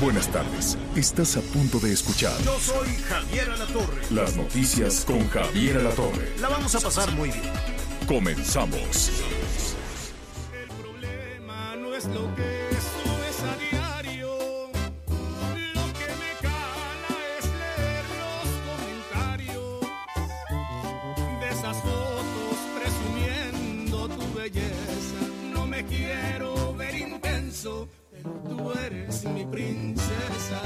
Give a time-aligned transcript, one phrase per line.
[0.00, 0.76] Buenas tardes.
[0.96, 2.36] Estás a punto de escuchar.
[2.42, 4.02] Yo soy Javier Alatorre.
[4.10, 6.36] Las noticias con Javier Alatorre.
[6.40, 7.52] La vamos a pasar muy bien.
[8.08, 9.12] Comenzamos.
[10.52, 14.36] El problema no es lo que subes a diario.
[15.74, 19.80] Lo que me cala es leer los comentarios
[21.40, 25.20] de esas fotos presumiendo tu belleza.
[25.54, 27.88] No me quiero ver intenso,
[28.22, 30.60] tú eres mi princesa.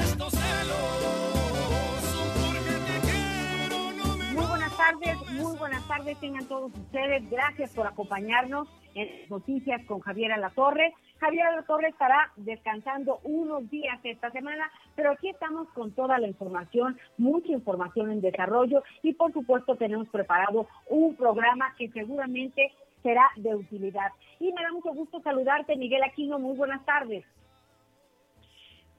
[0.00, 6.46] Estos celos son porque te quiero, no me Muy buenas tardes, muy buenas tardes tengan
[6.46, 7.28] todos ustedes.
[7.30, 10.94] Gracias por acompañarnos en Noticias con Javier Alatorre.
[11.18, 16.98] Javier Alatorre estará descansando unos días esta semana, pero aquí estamos con toda la información,
[17.18, 23.54] mucha información en desarrollo y por supuesto tenemos preparado un programa que seguramente será de
[23.54, 24.10] utilidad.
[24.38, 26.38] Y me da mucho gusto saludarte, Miguel Aquino.
[26.38, 27.24] Muy buenas tardes.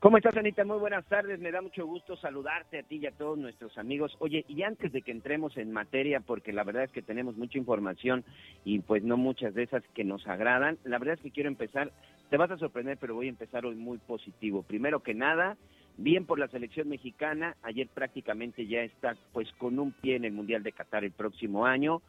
[0.02, 0.66] ¿Cómo estás, Anita?
[0.66, 1.40] Muy buenas tardes.
[1.40, 4.16] Me da mucho gusto saludarte a ti y a todos nuestros amigos.
[4.18, 7.60] Oye, y antes de que entremos en materia, porque la verdad es que tenemos mucha
[7.60, 8.26] información
[8.66, 11.92] y pues no muchas de esas que nos agradan, la verdad es que quiero empezar,
[12.32, 14.64] te vas a sorprender, pero voy a empezar hoy muy positivo.
[14.64, 15.56] Primero que nada,
[15.98, 17.56] bien por la selección mexicana.
[17.62, 21.68] Ayer prácticamente ya está pues con un pie en el Mundial de Qatar el próximo
[21.68, 22.02] año.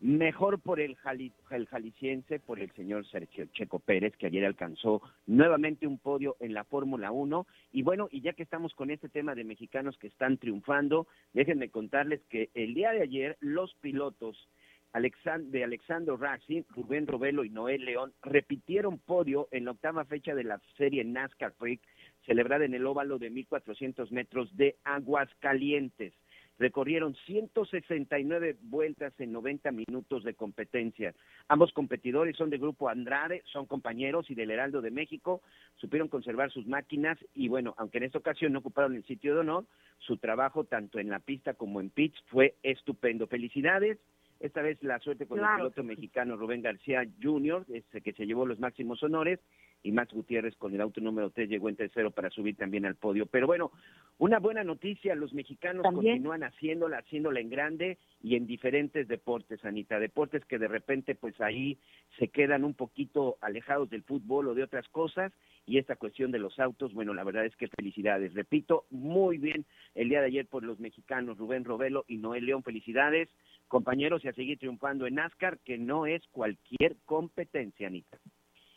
[0.00, 5.02] Mejor por el, jali, el jalisciense, por el señor Sergio Checo Pérez, que ayer alcanzó
[5.26, 7.46] nuevamente un podio en la Fórmula 1.
[7.72, 11.70] Y bueno, y ya que estamos con este tema de mexicanos que están triunfando, déjenme
[11.70, 14.48] contarles que el día de ayer los pilotos
[14.92, 20.44] de Alexandro Racing, Rubén Robelo y Noel León repitieron podio en la octava fecha de
[20.44, 21.80] la serie NASCAR Freak,
[22.26, 26.14] celebrada en el óvalo de 1400 metros de Aguascalientes
[26.58, 31.14] recorrieron 169 vueltas en 90 minutos de competencia.
[31.48, 35.42] Ambos competidores son del grupo Andrade, son compañeros y del Heraldo de México,
[35.76, 39.40] supieron conservar sus máquinas y bueno, aunque en esta ocasión no ocuparon el sitio de
[39.40, 39.64] honor,
[39.98, 43.26] su trabajo tanto en la pista como en pits fue estupendo.
[43.26, 43.98] Felicidades.
[44.40, 45.54] Esta vez la suerte con Claro.
[45.66, 49.40] el piloto mexicano Rubén García Jr., este, que se llevó los máximos honores,
[49.82, 52.96] y Max Gutiérrez con el auto número 3 llegó en tercero para subir también al
[52.96, 53.26] podio.
[53.26, 53.70] Pero bueno,
[54.18, 56.14] una buena noticia, los mexicanos También.
[56.16, 61.40] continúan haciéndola, haciéndola en grande y en diferentes deportes, Anita, deportes que de repente pues
[61.40, 61.78] ahí
[62.18, 65.32] se quedan un poquito alejados del fútbol o de otras cosas
[65.66, 69.64] y esta cuestión de los autos, bueno, la verdad es que felicidades, repito, muy bien
[69.94, 73.28] el día de ayer por los mexicanos Rubén Robelo y Noel León, felicidades,
[73.68, 78.18] compañeros, y a seguir triunfando en NASCAR, que no es cualquier competencia, Anita.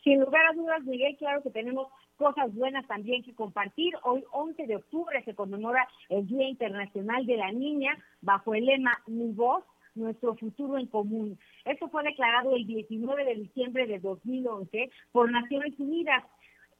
[0.03, 1.87] Sin lugar a dudas, Miguel, claro que tenemos
[2.17, 3.93] cosas buenas también que compartir.
[4.03, 8.91] Hoy, 11 de octubre, se conmemora el Día Internacional de la Niña bajo el lema
[9.07, 9.63] Mi voz,
[9.95, 11.37] nuestro futuro en común.
[11.65, 16.23] Esto fue declarado el 19 de diciembre de 2011 por Naciones Unidas.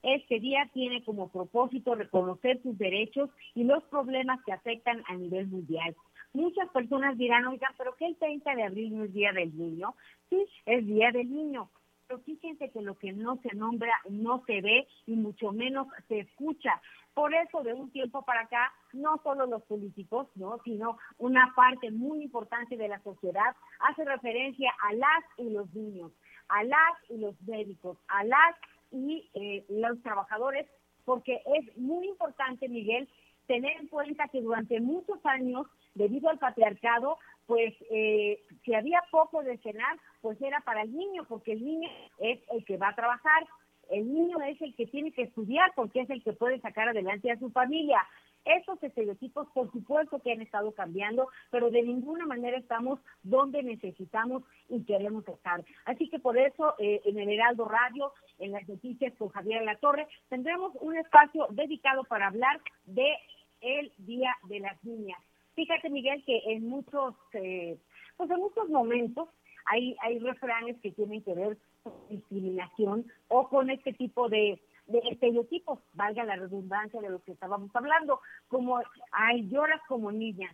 [0.04, 5.48] Este día tiene como propósito reconocer sus derechos y los problemas que afectan a nivel
[5.48, 5.96] mundial.
[6.34, 9.96] Muchas personas dirán, oigan, pero que el 30 de abril no es Día del Niño.
[10.30, 11.70] Sí, es Día del Niño,
[12.08, 16.20] pero fíjense que lo que no se nombra no se ve y mucho menos se
[16.20, 16.82] escucha.
[17.14, 20.60] Por eso de un tiempo para acá, no solo los políticos, ¿no?
[20.64, 26.12] sino una parte muy importante de la sociedad hace referencia a las y los niños,
[26.48, 28.56] a las y los médicos, a las
[28.92, 30.68] y eh, los trabajadores,
[31.06, 33.08] porque es muy importante, Miguel,
[33.48, 39.44] tener en cuenta que durante muchos años, debido al patriarcado, pues eh, si había poco
[39.44, 42.96] de cenar, pues era para el niño, porque el niño es el que va a
[42.96, 43.46] trabajar,
[43.90, 47.30] el niño es el que tiene que estudiar, porque es el que puede sacar adelante
[47.30, 48.02] a su familia.
[48.46, 54.44] Esos estereotipos, por supuesto que han estado cambiando, pero de ninguna manera estamos donde necesitamos
[54.70, 55.64] y queremos estar.
[55.86, 59.76] Así que por eso, eh, en el Heraldo Radio, en las noticias con Javier La
[59.76, 63.14] Torre, tendremos un espacio dedicado para hablar de
[63.60, 65.20] el Día de las Niñas.
[65.62, 67.78] Fíjate, Miguel, que en muchos, eh,
[68.18, 69.30] pues en muchos momentos
[69.68, 74.60] hay, hay refranes que tienen que ver con discriminación o con este tipo de,
[75.12, 78.82] estereotipos, valga la redundancia de lo que estábamos hablando, como,
[79.12, 80.52] ay, lloras como niña,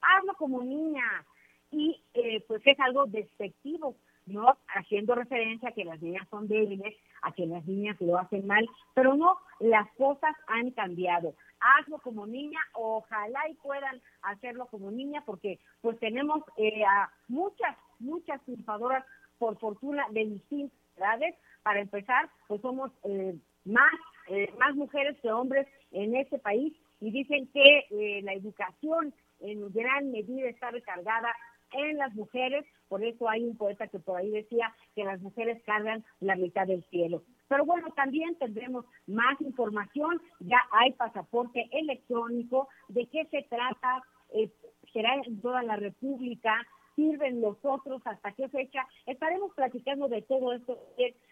[0.00, 1.26] hazlo como niña,
[1.72, 3.96] y eh, pues es algo despectivo.
[4.26, 4.56] ¿no?
[4.74, 8.68] Haciendo referencia a que las niñas son débiles, a que las niñas lo hacen mal,
[8.92, 11.34] pero no, las cosas han cambiado.
[11.66, 17.76] Hazlo como niña, ojalá y puedan hacerlo como niña, porque pues tenemos eh, a muchas,
[17.98, 19.04] muchas triunfadoras,
[19.38, 21.34] por fortuna, de distintas edades.
[21.62, 23.34] Para empezar, pues somos eh,
[23.64, 23.92] más,
[24.28, 30.10] eh, más mujeres que hombres en este país y dicen que la educación en gran
[30.12, 31.34] medida está recargada
[31.72, 35.62] en las mujeres, por eso hay un poeta que por ahí decía que las mujeres
[35.64, 37.22] cargan la mitad del cielo.
[37.48, 44.02] Pero bueno, también tendremos más información, ya hay pasaporte electrónico, de qué se trata,
[44.34, 44.50] eh,
[44.92, 46.66] será en toda la República,
[46.96, 48.86] sirven los otros, hasta qué fecha.
[49.04, 50.78] Estaremos platicando de todo esto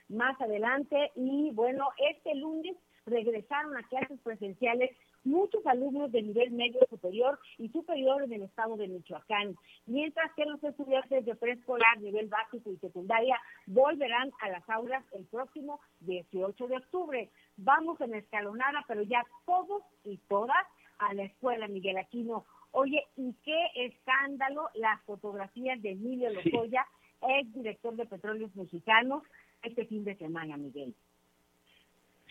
[0.09, 1.11] más adelante.
[1.17, 2.77] Y bueno, este lunes
[3.07, 4.91] regresaron a clases presenciales
[5.25, 9.57] muchos alumnos de nivel medio superior y superior en el estado de Michoacán,
[9.87, 15.25] mientras que los estudiantes de preescolar, nivel básico y secundaria volverán a las aulas el
[15.25, 17.31] próximo 18 de octubre.
[17.57, 20.67] Vamos en escalonada, pero ya todos y todas
[20.99, 22.45] a la escuela Miguel Aquino.
[22.73, 26.87] Oye, ¿y qué escándalo las fotografías de Emilio Lozoya,
[27.23, 29.23] ex director de Petróleos Mexicanos,
[29.63, 30.95] este fin de semana, Miguel?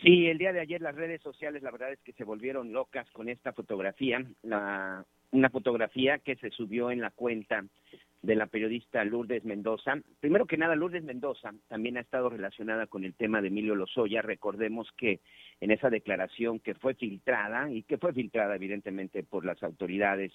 [0.04, 3.10] Sí, el día de ayer las redes sociales, la verdad es que se volvieron locas
[3.12, 7.64] con esta fotografía, la, una fotografía que se subió en la cuenta
[8.20, 9.98] de la periodista Lourdes Mendoza.
[10.20, 14.20] Primero que nada, Lourdes Mendoza también ha estado relacionada con el tema de Emilio Lozoya.
[14.20, 15.20] Recordemos que
[15.62, 20.32] en esa declaración que fue filtrada y que fue filtrada evidentemente por las autoridades,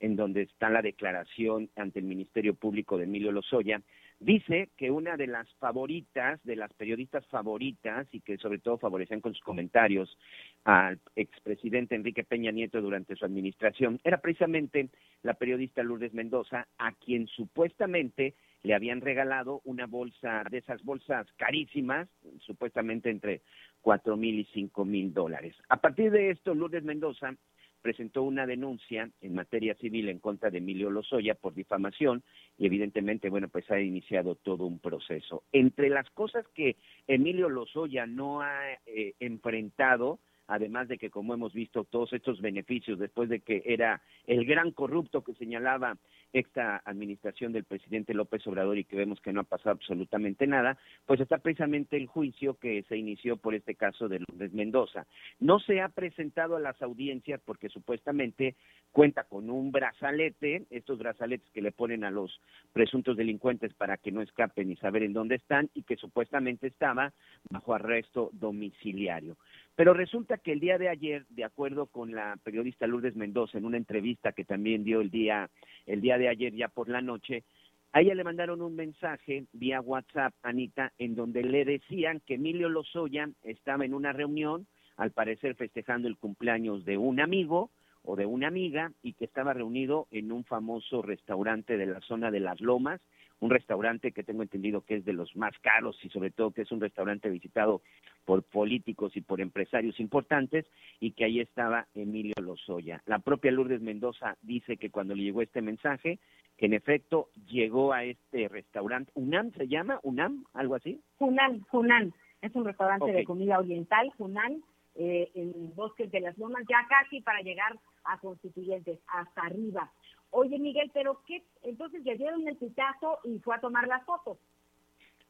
[0.00, 3.82] en donde está la declaración ante el Ministerio Público de Emilio Lozoya,
[4.22, 9.20] Dice que una de las favoritas, de las periodistas favoritas y que sobre todo favorecían
[9.20, 10.16] con sus comentarios
[10.62, 14.90] al expresidente Enrique Peña Nieto durante su administración, era precisamente
[15.24, 21.26] la periodista Lourdes Mendoza, a quien supuestamente le habían regalado una bolsa de esas bolsas
[21.36, 22.08] carísimas,
[22.38, 23.42] supuestamente entre
[23.80, 25.56] cuatro mil y cinco mil dólares.
[25.68, 27.34] A partir de esto, Lourdes Mendoza
[27.82, 32.22] presentó una denuncia en materia civil en contra de Emilio Lozoya por difamación
[32.56, 35.42] y evidentemente, bueno, pues ha iniciado todo un proceso.
[35.52, 36.76] Entre las cosas que
[37.06, 42.98] Emilio Lozoya no ha eh, enfrentado, además de que, como hemos visto, todos estos beneficios
[42.98, 45.96] después de que era el gran corrupto que señalaba
[46.32, 50.78] esta administración del presidente López Obrador y que vemos que no ha pasado absolutamente nada,
[51.06, 55.06] pues está precisamente el juicio que se inició por este caso de Lourdes Mendoza.
[55.40, 58.56] No se ha presentado a las audiencias porque supuestamente
[58.92, 62.40] cuenta con un brazalete, estos brazaletes que le ponen a los
[62.72, 67.12] presuntos delincuentes para que no escapen y saber en dónde están y que supuestamente estaba
[67.50, 69.36] bajo arresto domiciliario.
[69.74, 73.64] Pero resulta que el día de ayer, de acuerdo con la periodista Lourdes Mendoza, en
[73.64, 75.48] una entrevista que también dio el día,
[75.86, 77.44] el día de ayer ya por la noche,
[77.92, 82.68] a ella le mandaron un mensaje vía WhatsApp, Anita, en donde le decían que Emilio
[82.68, 84.66] Lozoya estaba en una reunión,
[84.96, 87.70] al parecer festejando el cumpleaños de un amigo
[88.02, 92.30] o de una amiga, y que estaba reunido en un famoso restaurante de la zona
[92.30, 93.00] de Las Lomas,
[93.42, 96.62] un restaurante que tengo entendido que es de los más caros y sobre todo que
[96.62, 97.82] es un restaurante visitado
[98.24, 100.64] por políticos y por empresarios importantes
[101.00, 103.02] y que ahí estaba Emilio Lozoya.
[103.04, 106.20] La propia Lourdes Mendoza dice que cuando le llegó este mensaje,
[106.56, 111.00] que en efecto llegó a este restaurante, UNAM se llama, UNAM, algo así.
[111.18, 114.62] Hunan, Hunan, es un restaurante de comida oriental, Hunan,
[114.94, 119.90] eh, en Bosques de las Lomas, ya casi para llegar a Constituyentes, hasta arriba.
[120.34, 121.42] Oye, Miguel, pero ¿qué?
[121.62, 124.38] Entonces le dieron el pitazo y fue a tomar las fotos.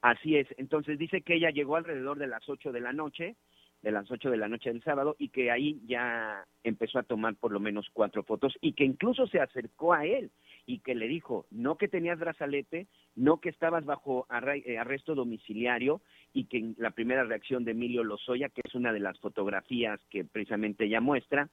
[0.01, 0.47] Así es.
[0.59, 3.35] Entonces dice que ella llegó alrededor de las 8 de la noche,
[3.83, 7.35] de las 8 de la noche del sábado, y que ahí ya empezó a tomar
[7.35, 10.31] por lo menos cuatro fotos y que incluso se acercó a él
[10.67, 16.01] y que le dijo, no que tenías brazalete, no que estabas bajo eh, arresto domiciliario
[16.33, 20.25] y que la primera reacción de Emilio Lozoya, que es una de las fotografías que
[20.25, 21.49] precisamente ella muestra,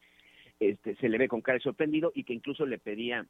[0.60, 3.26] este, se le ve con cara de sorprendido y que incluso le pedía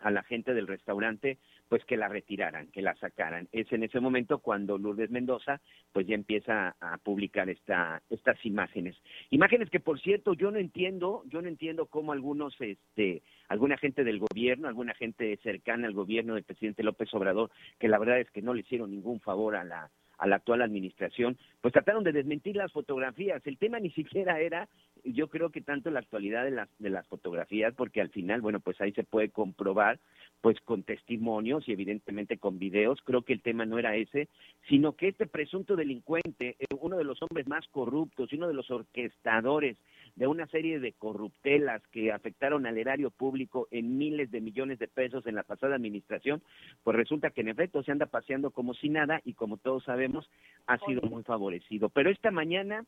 [0.00, 3.48] a la gente del restaurante pues que la retiraran, que la sacaran.
[3.52, 5.60] Es en ese momento cuando Lourdes Mendoza
[5.92, 8.96] pues ya empieza a publicar esta, estas imágenes.
[9.30, 14.04] Imágenes que por cierto yo no entiendo, yo no entiendo cómo algunos, este, alguna gente
[14.04, 18.30] del gobierno, alguna gente cercana al gobierno del presidente López Obrador, que la verdad es
[18.30, 22.12] que no le hicieron ningún favor a la, a la actual administración, pues trataron de
[22.12, 23.40] desmentir las fotografías.
[23.46, 24.68] El tema ni siquiera era,
[25.04, 28.60] yo creo que tanto la actualidad de las, de las fotografías, porque al final, bueno,
[28.60, 29.98] pues ahí se puede comprobar,
[30.40, 34.28] pues con testimonios y evidentemente con videos, creo que el tema no era ese,
[34.68, 38.54] sino que este presunto delincuente, eh, uno de los hombres más corruptos y uno de
[38.54, 39.76] los orquestadores
[40.18, 44.88] de una serie de corruptelas que afectaron al erario público en miles de millones de
[44.88, 46.42] pesos en la pasada administración,
[46.82, 50.28] pues resulta que en efecto se anda paseando como si nada y como todos sabemos
[50.66, 51.88] ha sido muy favorecido.
[51.88, 52.84] Pero esta mañana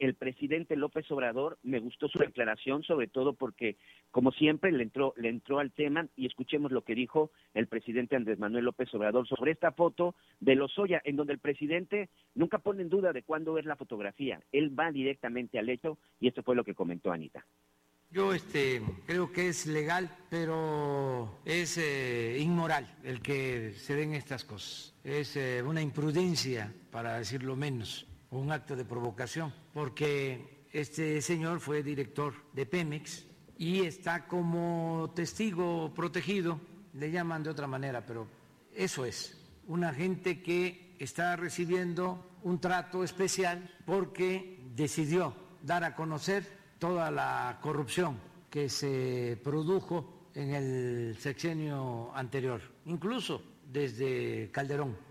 [0.00, 3.76] el presidente López Obrador, me gustó su declaración, sobre todo porque,
[4.10, 8.16] como siempre, le entró, le entró al tema y escuchemos lo que dijo el presidente
[8.16, 12.82] Andrés Manuel López Obrador sobre esta foto de Lozoya, en donde el presidente nunca pone
[12.82, 14.40] en duda de cuándo es la fotografía.
[14.52, 17.44] Él va directamente al hecho y esto fue lo que comentó Anita.
[18.10, 24.44] Yo este, creo que es legal, pero es eh, inmoral el que se den estas
[24.44, 24.96] cosas.
[25.04, 31.82] Es eh, una imprudencia, para decirlo menos un acto de provocación, porque este señor fue
[31.82, 33.26] director de Pemex
[33.58, 36.60] y está como testigo protegido,
[36.94, 38.26] le llaman de otra manera, pero
[38.74, 46.46] eso es, una gente que está recibiendo un trato especial porque decidió dar a conocer
[46.78, 48.18] toda la corrupción
[48.48, 55.09] que se produjo en el sexenio anterior, incluso desde Calderón.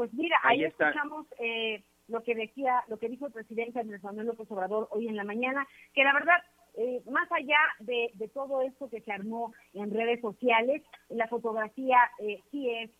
[0.00, 4.28] Pues mira, ahí, escuchamos eh, lo que decía, lo que dijo el presidente Andrés Manuel
[4.28, 6.42] López Obrador hoy en la mañana, que la verdad
[6.78, 12.40] eh, más allá de, todo esto que se armó en redes sociales, la fotografía eh,
[12.50, 12.90] sí es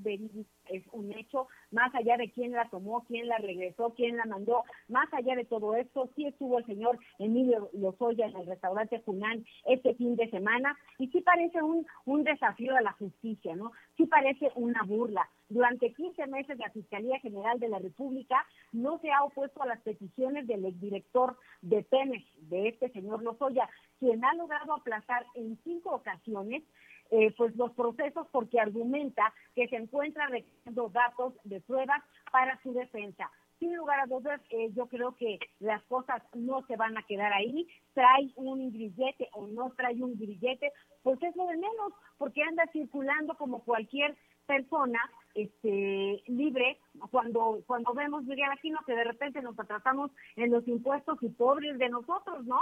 [0.71, 4.65] es un hecho, más allá de quién la tomó, quién la regresó, quién la mandó,
[4.89, 9.45] más allá de todo esto, sí estuvo el señor Emilio Lozoya en el restaurante Junán
[9.67, 13.73] este fin de semana y sí parece un, un desafío a la justicia, ¿no?
[13.97, 15.29] Sí parece una burla.
[15.49, 19.81] Durante 15 meses la Fiscalía General de la República no se ha opuesto a las
[19.81, 25.91] peticiones del exdirector de Pemex, de este señor Lozoya, quien ha logrado aplazar en cinco
[25.91, 26.63] ocasiones
[27.11, 32.73] eh, pues los procesos porque argumenta que se encuentra recogiendo datos de pruebas para su
[32.73, 33.31] defensa.
[33.59, 37.33] Sin lugar a dudas, eh, yo creo que las cosas no se van a quedar
[37.33, 37.69] ahí.
[37.93, 42.65] Trae un grillete o no trae un grillete, pues es lo de menos, porque anda
[42.73, 44.99] circulando como cualquier persona
[45.35, 46.79] este libre
[47.13, 51.79] cuando cuando vemos Miguel Aquino que de repente nos atrasamos en los impuestos y pobres
[51.79, 52.61] de nosotros, ¿no?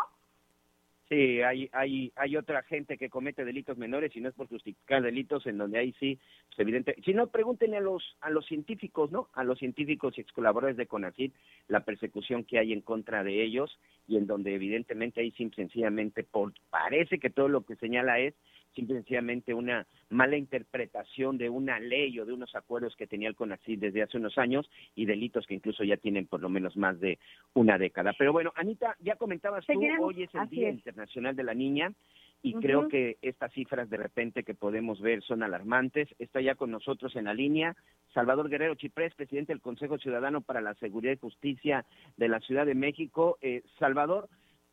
[1.11, 5.01] Sí, hay, hay, hay otra gente que comete delitos menores y no es por justificar
[5.01, 6.97] delitos en donde ahí sí, pues evidente.
[7.03, 9.31] Si no, pregúntenle a los, a los científicos, ¿no?
[9.33, 11.35] A los científicos y ex colaboradores de CONACYT
[11.69, 16.25] la persecución que hay en contra de ellos y en donde evidentemente ahí sí, sencillamente
[16.25, 18.35] por, parece que todo lo que señala es
[18.79, 23.81] simplemente una mala interpretación de una ley o de unos acuerdos que tenía el CONACYT
[23.81, 27.19] desde hace unos años y delitos que incluso ya tienen por lo menos más de
[27.55, 28.13] una década.
[28.17, 31.93] Pero bueno, Anita, ya comentabas tú, hoy es el Día Internacional de la Niña
[32.41, 36.09] y creo que estas cifras de repente que podemos ver son alarmantes.
[36.21, 37.75] Está ya con nosotros en la línea
[38.15, 41.85] Salvador Guerrero Chiprés, presidente del Consejo Ciudadano para la Seguridad y Justicia
[42.17, 43.39] de la Ciudad de México.
[43.43, 44.29] Eh, Salvador,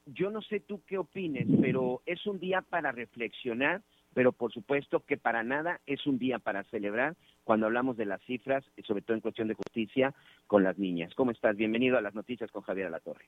[0.05, 3.81] yo no sé tú qué opines, pero es un día para reflexionar
[4.15, 8.21] pero por supuesto que para nada es un día para celebrar cuando hablamos de las
[8.21, 10.15] cifras, sobre todo en cuestión de justicia,
[10.47, 11.13] con las niñas.
[11.15, 11.57] ¿Cómo estás?
[11.57, 13.25] Bienvenido a las noticias con Javier Alatorre.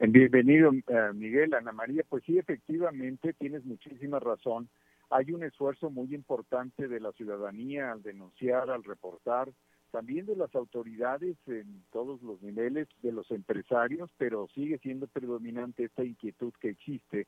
[0.00, 2.02] Bienvenido, eh, Miguel, Ana María.
[2.08, 4.70] Pues sí, efectivamente, tienes muchísima razón.
[5.10, 9.52] Hay un esfuerzo muy importante de la ciudadanía al denunciar, al reportar,
[9.90, 15.84] también de las autoridades en todos los niveles, de los empresarios, pero sigue siendo predominante
[15.84, 17.26] esta inquietud que existe,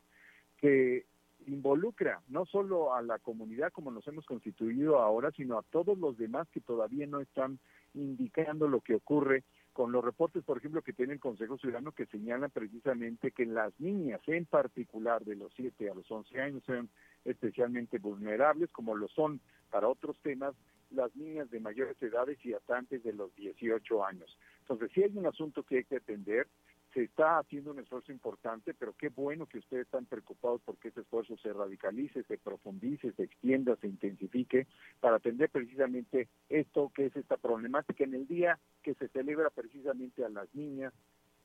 [0.57, 1.05] que
[1.49, 6.17] involucra no solo a la comunidad como nos hemos constituido ahora, sino a todos los
[6.17, 7.59] demás que todavía no están
[7.95, 12.07] indicando lo que ocurre con los reportes, por ejemplo, que tiene el Consejo Ciudadano que
[12.07, 16.89] señalan precisamente que las niñas, en particular de los 7 a los 11 años, son
[17.25, 19.41] especialmente vulnerables, como lo son
[19.71, 20.55] para otros temas
[20.91, 24.37] las niñas de mayores edades y hasta antes de los 18 años.
[24.63, 26.49] Entonces, sí hay un asunto que hay que atender,
[26.95, 31.01] se está haciendo un esfuerzo importante, pero qué bueno que ustedes están preocupados porque ese
[31.01, 34.67] esfuerzo se radicalice, se profundice, se extienda, se intensifique
[35.01, 40.25] para atender precisamente esto que es esta problemática en el día que se celebra precisamente
[40.25, 40.95] a las niñas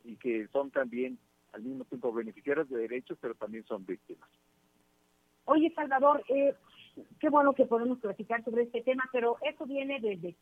[0.03, 1.17] y que son también
[1.51, 4.29] al mismo tiempo beneficiarias de derechos, pero también son víctimas.
[5.45, 6.55] Oye, Salvador, eh,
[7.19, 10.35] qué bueno que podemos platicar sobre este tema, pero eso viene desde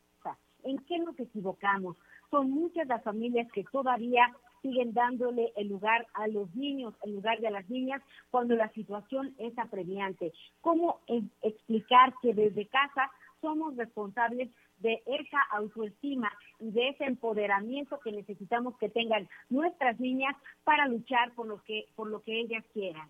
[0.63, 1.97] ¿En qué nos equivocamos?
[2.29, 4.31] Son muchas las familias que todavía
[4.61, 9.33] siguen dándole el lugar a los niños, el lugar de las niñas, cuando la situación
[9.37, 10.33] es apremiante.
[10.61, 11.01] ¿Cómo
[11.41, 14.49] explicar que desde casa somos responsables
[14.79, 21.33] de esa autoestima y de ese empoderamiento que necesitamos que tengan nuestras niñas para luchar
[21.33, 23.07] por lo que por lo que ellas quieran.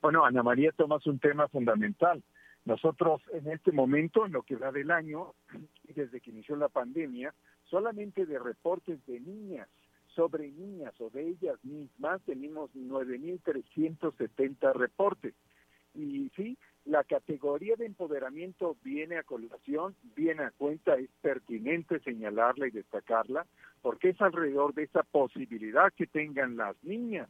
[0.00, 2.22] Bueno, Ana María tomas un tema fundamental.
[2.64, 5.34] Nosotros en este momento, en lo que va del año,
[5.84, 7.32] desde que inició la pandemia,
[7.68, 9.68] Solamente de reportes de niñas
[10.16, 15.34] sobre niñas o de ellas mismas tenemos 9.370 reportes.
[15.94, 22.66] Y sí, la categoría de empoderamiento viene a colación, viene a cuenta, es pertinente señalarla
[22.66, 23.46] y destacarla,
[23.82, 27.28] porque es alrededor de esa posibilidad que tengan las niñas.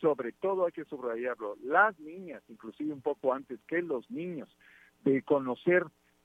[0.00, 4.48] Sobre todo hay que subrayarlo, las niñas, inclusive un poco antes que los niños,
[5.04, 5.84] de conocer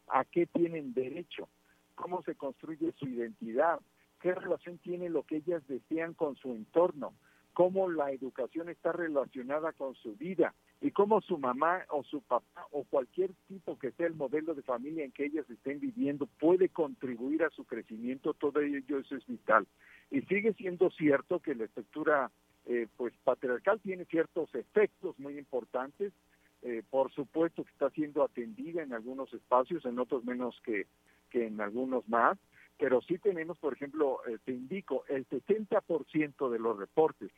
[0.10, 1.48] a qué tienen derecho,
[1.96, 3.80] cómo se construye su identidad,
[4.22, 7.14] qué relación tiene lo que ellas desean con su entorno,
[7.54, 12.68] cómo la educación está relacionada con su vida y cómo su mamá o su papá
[12.72, 16.70] o cualquier tipo que sea el modelo de familia en que ellas estén viviendo puede
[16.70, 19.68] contribuir a su crecimiento, todo ello eso es vital.
[20.12, 22.32] Y sigue siendo cierto que la estructura
[22.66, 26.14] eh, pues patriarcal tiene ciertos efectos muy importantes,
[26.62, 30.88] eh, por supuesto que está siendo atendida en algunos espacios, en otros menos que,
[31.34, 32.38] que en algunos más,
[32.78, 37.32] pero sí tenemos, por ejemplo, eh, te indico, el 70% de los reportes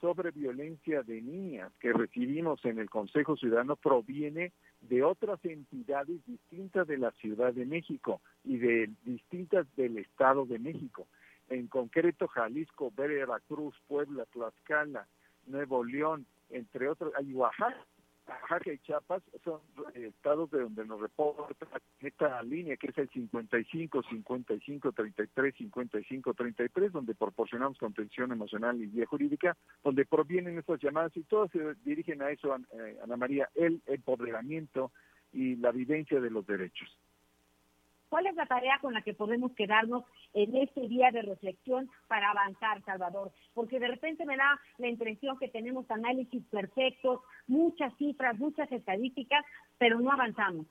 [0.00, 6.88] sobre violencia de niñas que recibimos en el Consejo Ciudadano proviene de otras entidades distintas
[6.88, 11.06] de la Ciudad de México y de distintas del Estado de México.
[11.50, 15.06] En concreto, Jalisco, Veracruz, Puebla, Tlaxcala,
[15.46, 17.86] Nuevo León, entre otros, hay Oaxaca,
[18.26, 19.60] Oaxaca y Chiapas son
[19.94, 21.68] eh, estados de donde nos reporta
[22.00, 28.90] esta línea que es el 55, 55, 33, 55, 33, donde proporcionamos contención emocional y
[28.90, 33.48] guía jurídica, donde provienen estas llamadas y todas se dirigen a eso, eh, Ana María,
[33.54, 34.92] el empoderamiento
[35.32, 36.88] y la vivencia de los derechos.
[38.12, 40.04] ¿Cuál es la tarea con la que podemos quedarnos
[40.34, 43.32] en este día de reflexión para avanzar, Salvador?
[43.54, 49.46] Porque de repente me da la impresión que tenemos análisis perfectos, muchas cifras, muchas estadísticas,
[49.78, 50.66] pero no avanzamos.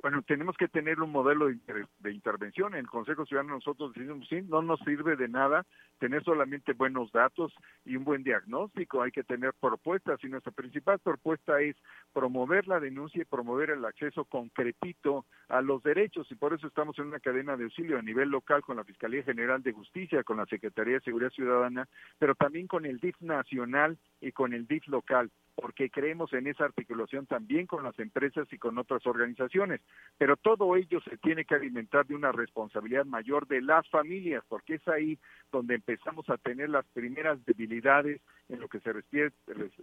[0.00, 2.74] Bueno, tenemos que tener un modelo de, intervención.
[2.74, 5.64] En el Consejo Ciudadano nosotros decimos, sí, no nos sirve de nada
[5.98, 7.52] tener solamente buenos datos
[7.84, 11.76] y un buen diagnóstico, hay que tener propuestas y nuestra principal propuesta es
[12.12, 16.26] promover la denuncia y promover el acceso concretito a los derechos.
[16.32, 19.22] Y por eso estamos en una cadena de auxilio a nivel local con la Fiscalía
[19.22, 21.88] General de Justicia, con la Secretaría de Seguridad Ciudadana,
[22.18, 26.64] pero también con el DIF nacional y con el DIF local porque creemos en esa
[26.64, 29.80] articulación también con las empresas y con otras organizaciones.
[30.18, 34.74] Pero todo ello se tiene que alimentar de una responsabilidad mayor de las familias, porque
[34.74, 35.18] es ahí
[35.50, 39.32] donde empezamos a tener las primeras debilidades en lo que se refiere,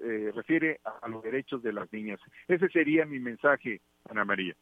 [0.01, 2.19] eh, refiere a los derechos de las niñas.
[2.47, 4.55] Ese sería mi mensaje, Ana María.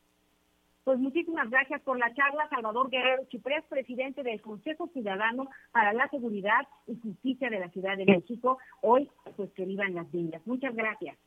[0.88, 6.08] Pues muchísimas gracias por la charla, Salvador Guerrero Chiprés, presidente del Consejo Ciudadano para la
[6.08, 8.58] Seguridad y Justicia de la Ciudad de México.
[8.80, 10.41] Hoy, pues que vivan las niñas.
[10.45, 11.17] Muchas gracias.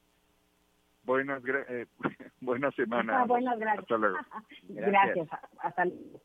[1.04, 1.84] Buenas, eh,
[2.40, 3.16] buenas semanas.
[3.18, 3.82] Ah, buenas gracias.
[3.82, 4.16] Hasta luego.
[4.70, 5.28] gracias.
[5.58, 6.20] Hasta luego.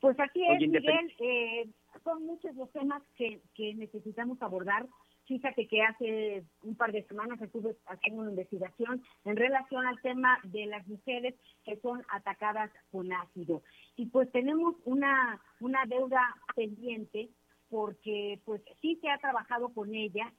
[0.00, 1.14] Pues así es, Miguel.
[1.20, 1.68] Eh,
[2.02, 4.86] son muchos los temas que, que necesitamos abordar
[5.26, 10.38] Fíjate que hace un par de semanas estuve haciendo una investigación en relación al tema
[10.44, 11.34] de las mujeres
[11.64, 13.62] que son atacadas con ácido.
[13.96, 16.22] Y pues tenemos una, una deuda
[16.54, 17.28] pendiente
[17.68, 20.32] porque pues sí se ha trabajado con ella,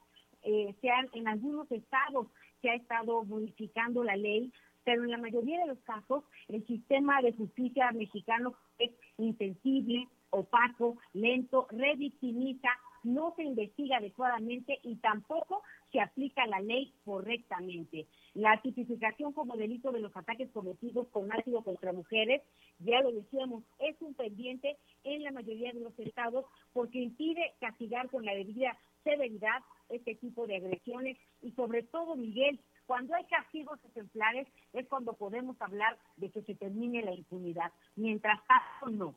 [0.43, 2.28] eh, se en algunos estados
[2.62, 4.54] se ha estado modificando la ley,
[4.86, 10.97] pero en la mayoría de los casos el sistema de justicia mexicano es insensible, opaco,
[11.13, 12.69] lento, revictimiza
[13.08, 18.06] no se investiga adecuadamente y tampoco se aplica la ley correctamente.
[18.34, 22.41] La tipificación como delito de los ataques cometidos con ácido contra mujeres,
[22.80, 28.10] ya lo decíamos, es un pendiente en la mayoría de los estados porque impide castigar
[28.10, 33.80] con la debida severidad este tipo de agresiones y sobre todo, Miguel, cuando hay castigos
[33.86, 37.72] ejemplares es cuando podemos hablar de que se termine la impunidad.
[37.96, 39.15] Mientras tanto, no.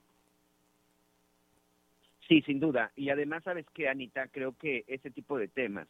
[2.31, 2.93] Sí, sin duda.
[2.95, 4.29] Y además, ¿sabes qué, Anita?
[4.29, 5.89] Creo que ese tipo de temas,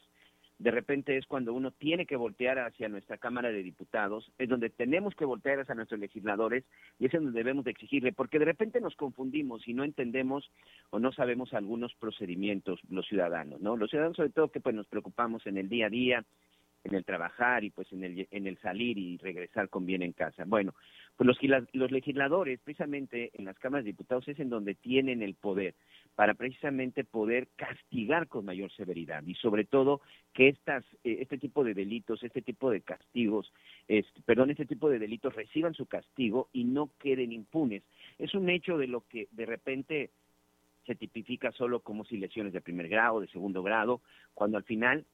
[0.59, 4.71] de repente es cuando uno tiene que voltear hacia nuestra Cámara de Diputados, es donde
[4.71, 6.65] tenemos que voltear hacia nuestros legisladores
[6.99, 10.51] y es donde debemos de exigirle, porque de repente nos confundimos y no entendemos
[10.89, 13.77] o no sabemos algunos procedimientos los ciudadanos, ¿no?
[13.77, 16.25] Los ciudadanos sobre todo que pues nos preocupamos en el día a día,
[16.85, 20.13] en el trabajar y pues en el, en el salir y regresar con bien en
[20.13, 20.45] casa.
[20.47, 20.75] Bueno,
[21.17, 21.39] pues los,
[21.73, 25.75] los legisladores precisamente en las cámaras de diputados es en donde tienen el poder
[26.15, 30.01] para precisamente poder castigar con mayor severidad y sobre todo
[30.33, 33.53] que estas, eh, este tipo de delitos, este tipo de castigos,
[33.89, 37.83] este, perdón, este tipo de delitos reciban su castigo y no queden impunes.
[38.19, 40.11] Es un hecho de lo que de repente
[40.87, 44.01] se tipifica solo como si lesiones de primer grado, de segundo grado,
[44.35, 45.05] cuando al final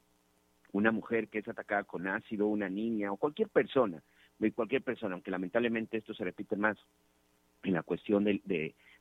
[0.71, 4.01] una mujer que es atacada con ácido, una niña o cualquier persona,
[4.53, 6.77] cualquier persona, aunque lamentablemente esto se repite más
[7.63, 8.41] en la cuestión de,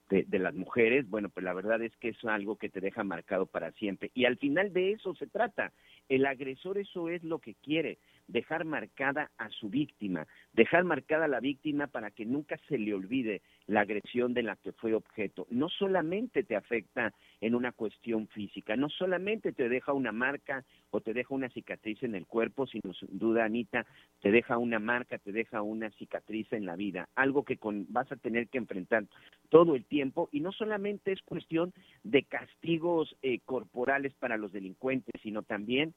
[0.09, 3.46] de, las mujeres, bueno, pues la verdad es que es algo que te deja marcado
[3.46, 4.11] para siempre.
[4.14, 5.72] Y al final de eso se trata.
[6.09, 7.98] El agresor eso es lo que quiere,
[8.29, 12.95] dejar marcada a su víctima, dejar marcada a la víctima para que nunca se le
[12.95, 15.47] olvide la agresión de la que fue objeto.
[15.51, 21.01] No solamente te afecta en una cuestión física, no solamente te deja una marca o
[21.01, 23.87] te deja una cicatriz en el cuerpo, sino sin duda, Anita,
[24.21, 28.11] te deja una marca, te deja una cicatriz en la vida, algo que con, vas
[28.12, 29.05] a tener que enfrentar
[29.49, 35.21] todo el tiempo y no solamente es cuestión de castigos eh, corporales para los delincuentes,
[35.23, 35.95] sino también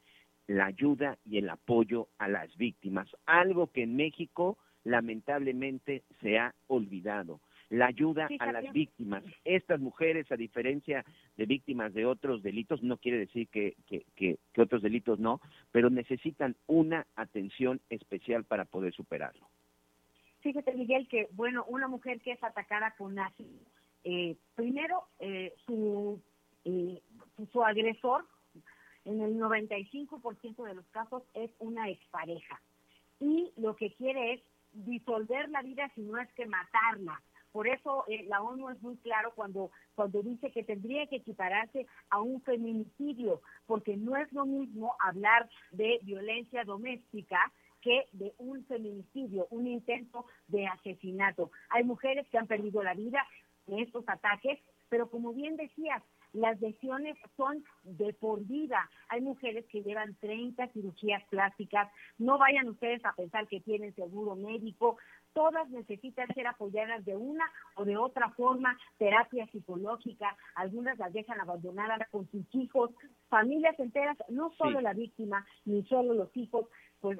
[0.49, 6.55] la ayuda y el apoyo a las víctimas, algo que en México lamentablemente se ha
[6.67, 7.39] olvidado.
[7.69, 9.23] La ayuda a las víctimas.
[9.45, 11.05] Estas mujeres, a diferencia
[11.37, 15.39] de víctimas de otros delitos, no quiere decir que, que, que, que otros delitos no,
[15.71, 19.47] pero necesitan una atención especial para poder superarlo.
[20.39, 23.59] Fíjate, Miguel, que, bueno, una mujer que es atacada con ácido,
[24.03, 26.19] eh, primero, eh, su,
[26.65, 26.99] eh,
[27.51, 28.25] su agresor,
[29.09, 32.61] en el 95% de los casos, es una expareja.
[33.19, 34.41] Y lo que quiere es
[34.71, 37.21] disolver la vida si no es que matarla.
[37.51, 41.87] Por eso eh, la ONU es muy claro cuando, cuando dice que tendría que equipararse
[42.11, 48.63] a un feminicidio, porque no es lo mismo hablar de violencia doméstica que de un
[48.65, 51.49] feminicidio, un intento de asesinato.
[51.69, 53.25] Hay mujeres que han perdido la vida
[53.67, 58.89] en estos ataques, pero como bien decías, las lesiones son de por vida.
[59.09, 61.91] Hay mujeres que llevan 30 cirugías plásticas.
[62.17, 64.97] No vayan ustedes a pensar que tienen seguro médico.
[65.33, 70.35] Todas necesitan ser apoyadas de una o de otra forma, terapia psicológica.
[70.55, 72.91] Algunas las dejan abandonadas con sus hijos.
[73.29, 76.65] Familias enteras, no solo la víctima, ni solo los hijos,
[76.99, 77.17] pues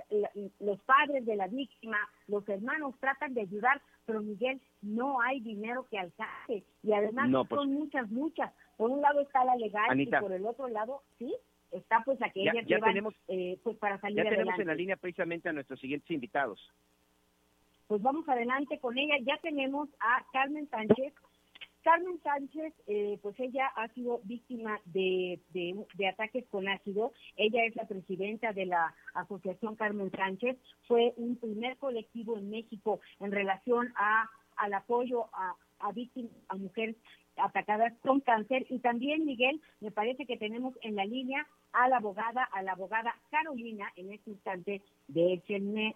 [0.59, 5.87] los padres de la víctima, los hermanos tratan de ayudar, pero Miguel, no hay dinero
[5.89, 8.51] que alcance y además pues son muchas luchas.
[8.79, 11.35] Por un lado está la legal y por el otro lado, sí,
[11.69, 14.73] está pues la que ya, ya tenemos, eh, pues para salir Ya tenemos en la
[14.73, 16.65] línea precisamente a nuestros siguientes invitados.
[17.87, 19.15] Pues vamos adelante con ella.
[19.21, 21.13] Ya tenemos a Carmen Sánchez,
[21.83, 27.11] Carmen Sánchez, eh, pues ella ha sido víctima de, de, ataques con ácido.
[27.35, 30.57] Ella es la presidenta de la Asociación Carmen Sánchez.
[30.87, 36.55] Fue un primer colectivo en México en relación a, al apoyo a, a víctimas, a
[36.55, 36.95] mujeres
[37.39, 38.65] atacadas con cáncer.
[38.69, 42.73] Y también, Miguel, me parece que tenemos en la línea a la abogada, a la
[42.73, 45.93] abogada Carolina, en este instante, de HN,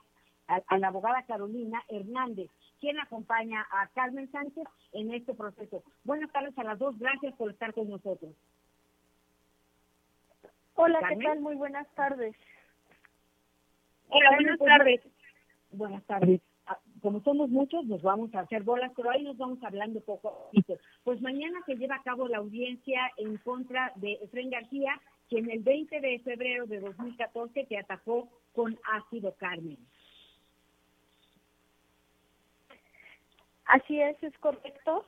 [0.47, 2.49] a la abogada Carolina Hernández
[2.83, 5.81] quien acompaña a Carmen Sánchez en este proceso.
[6.03, 8.33] Buenas tardes a las dos, gracias por estar con nosotros.
[10.75, 11.39] Hola, ¿qué tal?
[11.39, 12.35] Muy buenas tardes.
[14.09, 15.01] Hola, buenas tardes.
[15.71, 16.41] Buenas tardes.
[17.03, 20.79] Como somos muchos, nos vamos a hacer bolas, pero ahí nos vamos hablando poco a.
[21.03, 25.61] Pues mañana se lleva a cabo la audiencia en contra de Efren García, quien el
[25.63, 29.77] 20 de febrero de 2014 te atacó con ácido Carmen.
[33.65, 35.05] Así es, es correcto.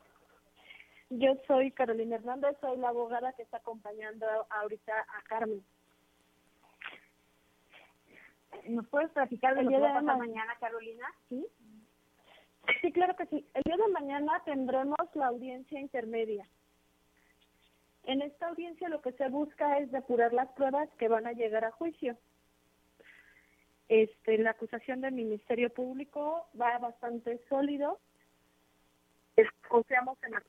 [1.11, 5.63] Yo soy Carolina Hernández, soy la abogada que está acompañando ahorita a Carmen.
[8.67, 11.07] ¿Nos puedes platicar de lo que va a pasar mañana, Carolina?
[11.29, 11.47] ¿Sí?
[12.81, 13.45] Sí, claro que sí.
[13.53, 16.47] El día de mañana tendremos la audiencia intermedia.
[18.03, 21.65] En esta audiencia lo que se busca es depurar las pruebas que van a llegar
[21.65, 22.17] a juicio.
[23.89, 27.99] Este, la acusación del Ministerio Público va bastante sólido
[29.67, 30.43] confiamos en las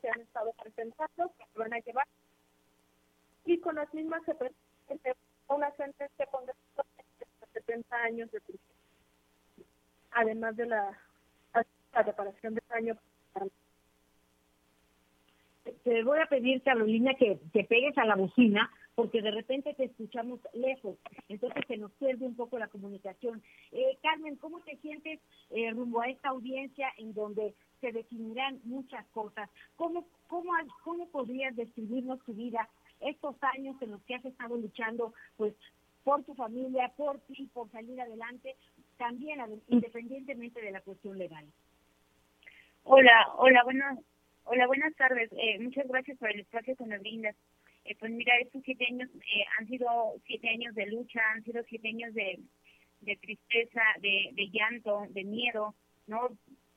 [0.00, 2.06] que han estado presentando, que van a llevar,
[3.44, 5.12] y con las mismas se presenta
[5.48, 6.44] una sentencia con
[7.52, 8.69] 70 años de prisión,
[10.12, 10.98] además de la,
[11.92, 12.96] la reparación de daño.
[15.84, 19.84] Te voy a pedir, Carolina, que te pegues a la bocina porque de repente te
[19.84, 23.42] escuchamos lejos, entonces se nos pierde un poco la comunicación.
[23.72, 25.20] Eh, Carmen, ¿cómo te sientes
[25.50, 29.48] eh, rumbo a esta audiencia en donde se definirán muchas cosas?
[29.76, 30.50] ¿Cómo, cómo,
[30.84, 32.68] cómo podrías describirnos tu vida,
[33.00, 35.54] estos años en los que has estado luchando, pues,
[36.04, 38.54] por tu familia, por ti, por salir adelante,
[39.00, 41.46] también independientemente de la cuestión legal?
[42.84, 43.98] Hola, hola, buenas,
[44.44, 45.30] hola, buenas tardes.
[45.32, 47.34] Eh, muchas gracias por el espacio que me brindas.
[47.86, 49.88] Eh, pues mira, estos siete años eh, han sido
[50.26, 52.40] siete años de lucha, han sido siete años de,
[53.00, 55.74] de tristeza, de, de llanto, de miedo,
[56.06, 56.28] ¿no?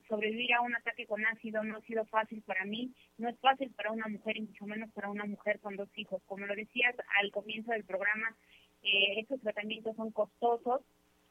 [0.08, 3.70] Sobrevivir a un ataque con ácido no ha sido fácil para mí, no es fácil
[3.72, 6.22] para una mujer y mucho menos para una mujer con dos hijos.
[6.24, 8.34] Como lo decías al comienzo del programa,
[8.82, 10.80] eh, estos tratamientos son costosos,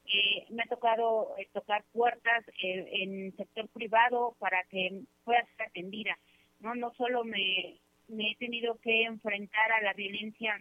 [0.06, 5.68] Eh, me ha tocado eh, tocar puertas eh, en sector privado para que pueda ser
[5.68, 6.18] atendida.
[6.60, 10.60] No, no solo me, he tenido que enfrentar a la violencia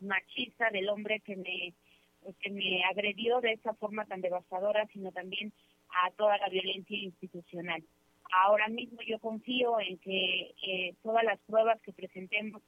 [0.00, 1.74] machista del hombre que me
[2.40, 5.52] que me agredió de esa forma tan devastadora, sino también
[6.04, 7.84] a toda la violencia institucional.
[8.32, 12.62] Ahora mismo yo confío en que eh, todas las pruebas que presentemos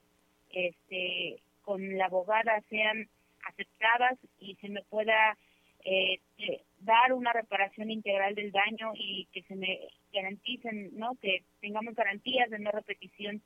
[0.50, 3.08] este, con la abogada sean
[3.44, 5.36] aceptadas y se me pueda
[5.84, 9.80] eh, eh, dar una reparación integral del daño y que se me
[10.12, 11.16] garanticen, ¿no?
[11.20, 13.42] Que tengamos garantías de no repetición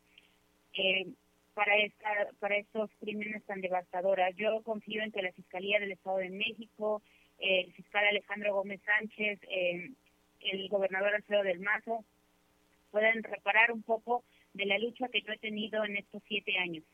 [0.75, 1.07] eh,
[1.55, 2.09] para esta,
[2.41, 4.35] para estos crímenes tan devastadores.
[4.37, 7.03] Yo confío en que la Fiscalía del Estado de México,
[7.39, 12.05] el fiscal Alejandro Gómez Sánchez, el gobernador Alfredo del Mazo,
[12.91, 16.85] puedan reparar un poco de la lucha que yo he tenido en estos siete años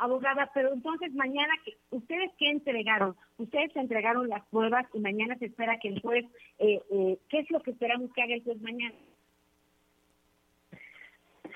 [0.00, 1.52] abogada, pero entonces mañana,
[1.90, 3.14] ¿ustedes qué entregaron?
[3.36, 6.24] Ustedes entregaron las pruebas y mañana se espera que el juez,
[6.58, 8.94] eh, eh, ¿qué es lo que esperamos que haga el juez mañana?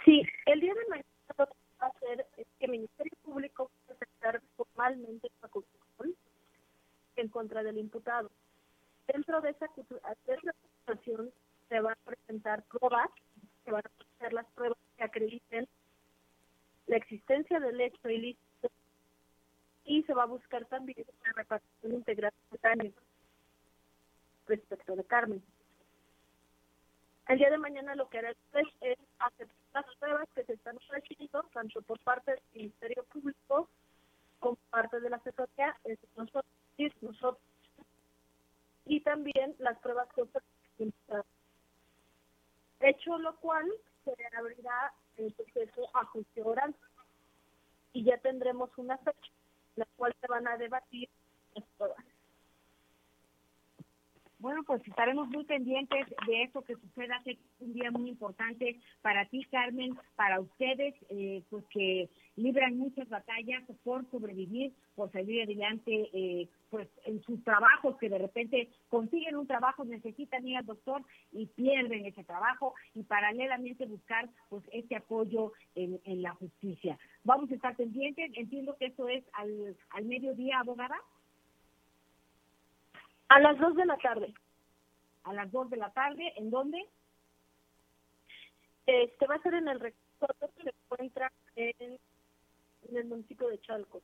[0.04, 3.70] Sí, el día de mañana lo que va a hacer es que el Ministerio Público
[3.88, 6.14] va a presentar formalmente una acusación
[7.16, 8.30] en contra del imputado.
[9.06, 11.30] Dentro de esa, acusación
[11.70, 13.08] se van a presentar pruebas,
[13.64, 15.66] se van a hacer las pruebas que acrediten
[16.86, 18.70] la existencia del hecho ilícito
[19.84, 22.32] y se va a buscar también una repartición integral
[24.46, 25.42] respecto de Carmen.
[27.28, 30.52] El día de mañana lo que hará el juez es aceptar las pruebas que se
[30.52, 33.68] están ofreciendo tanto por parte del Ministerio Público
[34.40, 36.44] como parte de la asesoría, es nosotros,
[37.00, 37.42] nosotros
[38.86, 40.92] y también las pruebas que ofrecen
[42.80, 43.66] hecho lo cual
[44.04, 46.74] se abrirá el proceso a juicio oral
[47.92, 49.32] y ya tendremos una fecha
[49.76, 51.08] en la cual se van a debatir
[51.78, 52.13] las.
[54.44, 57.18] Bueno, pues estaremos muy pendientes de esto que suceda.
[57.24, 63.08] Es un día muy importante para ti, Carmen, para ustedes, eh, pues que libran muchas
[63.08, 69.36] batallas por sobrevivir, por salir adelante, eh, pues en sus trabajos, que de repente consiguen
[69.36, 71.02] un trabajo, necesitan ir al doctor
[71.32, 76.98] y pierden ese trabajo y paralelamente buscar pues este apoyo en, en la justicia.
[77.22, 78.30] Vamos a estar pendientes.
[78.34, 80.96] Entiendo que esto es al, al mediodía, abogada.
[83.28, 84.34] A las 2 de la tarde.
[85.24, 86.78] A las 2 de la tarde, ¿en dónde?
[88.86, 91.98] Este va a ser en el rectorado que se encuentra en,
[92.94, 94.02] el municipio de Chalco.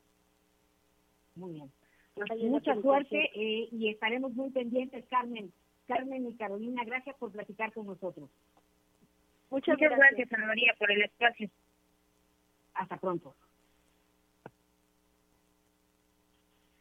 [1.35, 1.71] Muy bien.
[2.15, 5.53] Pues mucha suerte eh, y estaremos muy pendientes, Carmen.
[5.87, 8.29] Carmen y Carolina, gracias por platicar con nosotros.
[9.51, 11.51] Muchas, Muchas gracias, Ana María, por el espacio.
[12.75, 13.35] Hasta pronto.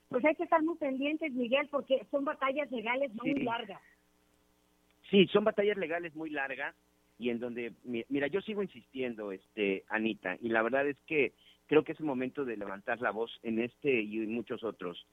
[0.09, 3.81] Pues hay que estar muy pendientes, Miguel, porque son batallas legales muy largas.
[5.09, 6.75] Sí, son batallas legales muy largas
[7.17, 11.33] y en donde, mira, yo sigo insistiendo, este, Anita, y la verdad es que
[11.67, 15.05] creo que es el momento de levantar la voz en este y en muchos otros.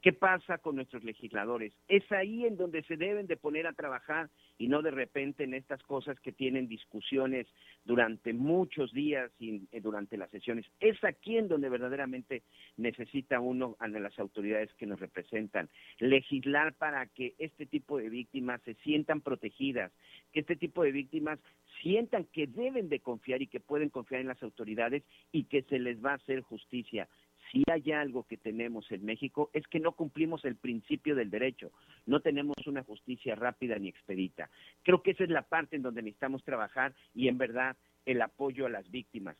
[0.00, 1.72] ¿Qué pasa con nuestros legisladores?
[1.88, 5.54] Es ahí en donde se deben de poner a trabajar y no de repente en
[5.54, 7.48] estas cosas que tienen discusiones
[7.84, 10.66] durante muchos días y eh, durante las sesiones.
[10.78, 12.44] Es aquí en donde verdaderamente
[12.76, 15.68] necesita uno a las autoridades que nos representan.
[15.98, 19.90] Legislar para que este tipo de víctimas se sientan protegidas,
[20.32, 21.40] que este tipo de víctimas
[21.82, 25.80] sientan que deben de confiar y que pueden confiar en las autoridades y que se
[25.80, 27.08] les va a hacer justicia
[27.50, 31.70] si hay algo que tenemos en México es que no cumplimos el principio del derecho,
[32.06, 34.50] no tenemos una justicia rápida ni expedita.
[34.82, 38.66] Creo que esa es la parte en donde necesitamos trabajar y en verdad el apoyo
[38.66, 39.36] a las víctimas.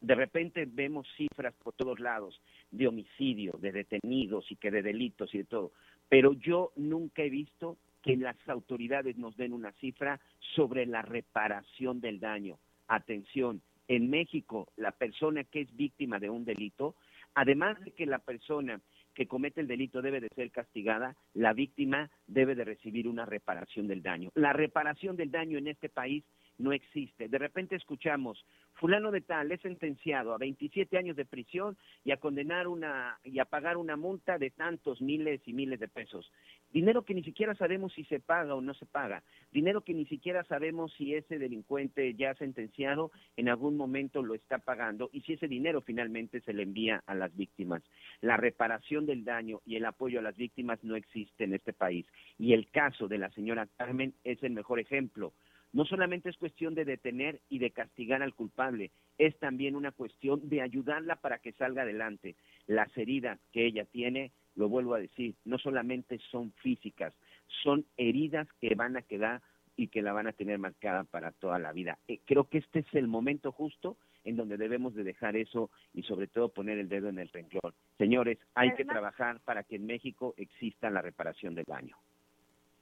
[0.00, 2.40] De repente vemos cifras por todos lados
[2.72, 5.72] de homicidio, de detenidos y que de delitos y de todo,
[6.08, 10.20] pero yo nunca he visto que las autoridades nos den una cifra
[10.56, 12.58] sobre la reparación del daño.
[12.88, 16.96] Atención, en México, la persona que es víctima de un delito
[17.34, 18.80] Además de que la persona
[19.14, 23.86] que comete el delito debe de ser castigada, la víctima debe de recibir una reparación
[23.86, 24.30] del daño.
[24.34, 26.24] La reparación del daño en este país
[26.58, 27.28] no existe.
[27.28, 32.18] De repente escuchamos, fulano de tal es sentenciado a 27 años de prisión y a
[32.18, 36.30] condenar una y a pagar una multa de tantos miles y miles de pesos.
[36.72, 39.22] Dinero que ni siquiera sabemos si se paga o no se paga.
[39.52, 44.58] Dinero que ni siquiera sabemos si ese delincuente ya sentenciado en algún momento lo está
[44.58, 47.82] pagando y si ese dinero finalmente se le envía a las víctimas.
[48.20, 52.06] La reparación del daño y el apoyo a las víctimas no existe en este país.
[52.38, 55.32] Y el caso de la señora Carmen es el mejor ejemplo
[55.72, 60.48] no solamente es cuestión de detener y de castigar al culpable, es también una cuestión
[60.48, 62.36] de ayudarla para que salga adelante.
[62.66, 67.14] Las heridas que ella tiene lo vuelvo a decir, no solamente son físicas,
[67.62, 69.42] son heridas que van a quedar
[69.76, 71.98] y que la van a tener marcada para toda la vida.
[72.08, 76.02] Eh, creo que este es el momento justo en donde debemos de dejar eso y
[76.02, 77.74] sobre todo poner el dedo en el renglón.
[77.98, 81.96] Señores, hay que trabajar para que en México exista la reparación del daño.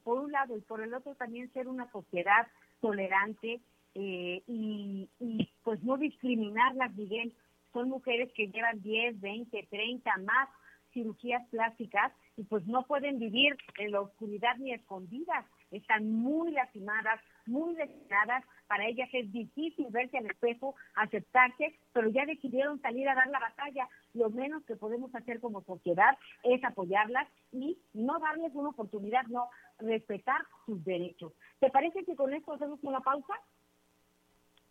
[0.04, 2.46] Por un lado y por el otro también ser una sociedad
[2.80, 3.60] tolerante
[3.94, 7.32] eh, y, y pues no discriminarlas, Miguel.
[7.72, 10.48] Son mujeres que llevan 10, 20, 30 más
[10.92, 15.44] cirugías plásticas y pues no pueden vivir en la oscuridad ni escondidas.
[15.70, 18.44] Están muy lastimadas, muy lesionadas.
[18.66, 23.40] Para ellas es difícil verse al espejo, aceptarse, pero ya decidieron salir a dar la
[23.40, 23.88] batalla.
[24.14, 29.48] Lo menos que podemos hacer como sociedad es apoyarlas y no darles una oportunidad, no
[29.78, 31.32] respetar sus derechos.
[31.58, 33.34] ¿Te parece que con esto hacemos una pausa?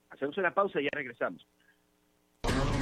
[0.09, 1.45] Hacemos una pausa y ya regresamos.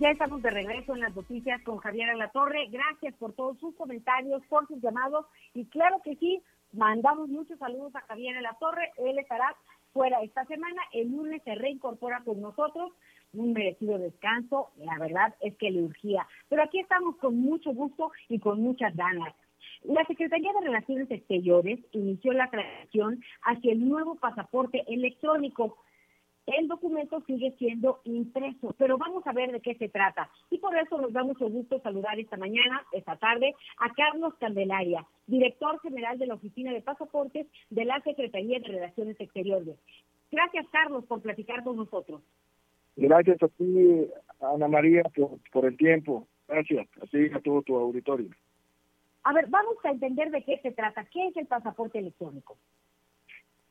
[0.00, 2.68] Ya estamos de regreso en las noticias con Javier Alatorre.
[2.70, 5.26] Gracias por todos sus comentarios, por sus llamados.
[5.52, 8.92] Y claro que sí, mandamos muchos saludos a Javier Alatorre.
[8.96, 9.54] Él estará
[9.92, 10.80] fuera esta semana.
[10.94, 12.92] El lunes se reincorpora con nosotros.
[13.34, 14.70] Un merecido descanso.
[14.78, 16.26] La verdad es que le urgía.
[16.48, 19.34] Pero aquí estamos con mucho gusto y con muchas ganas.
[19.84, 25.76] La Secretaría de Relaciones Exteriores inició la transición hacia el nuevo pasaporte electrónico
[26.46, 30.30] el documento sigue siendo impreso, pero vamos a ver de qué se trata.
[30.50, 35.06] Y por eso nos da mucho gusto saludar esta mañana, esta tarde, a Carlos Candelaria,
[35.26, 39.76] director general de la Oficina de Pasaportes de la Secretaría de Relaciones Exteriores.
[40.30, 42.22] Gracias, Carlos, por platicar con nosotros.
[42.96, 44.06] Gracias a ti,
[44.40, 45.02] Ana María,
[45.52, 46.26] por, el tiempo.
[46.48, 48.30] Gracias a ti y a todo tu auditorio.
[49.22, 51.04] A ver, vamos a entender de qué se trata.
[51.04, 52.56] ¿Qué es el pasaporte electrónico?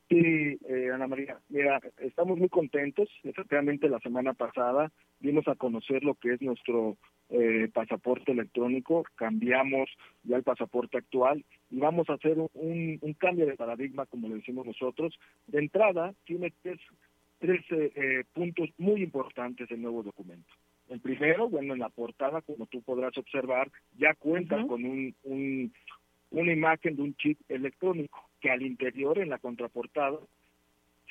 [0.09, 3.07] Sí, eh, Ana María, mira, estamos muy contentos.
[3.23, 6.97] Efectivamente, la semana pasada dimos a conocer lo que es nuestro
[7.29, 9.87] eh, pasaporte electrónico, cambiamos
[10.23, 14.35] ya el pasaporte actual y vamos a hacer un, un cambio de paradigma, como le
[14.35, 15.13] decimos nosotros.
[15.45, 16.79] De entrada, tiene tres,
[17.37, 20.51] tres eh, puntos muy importantes el nuevo documento.
[20.89, 25.71] El primero, bueno, en la portada, como tú podrás observar, ya cuenta con un, un,
[26.31, 30.19] una imagen de un chip electrónico que al interior, en la contraportada,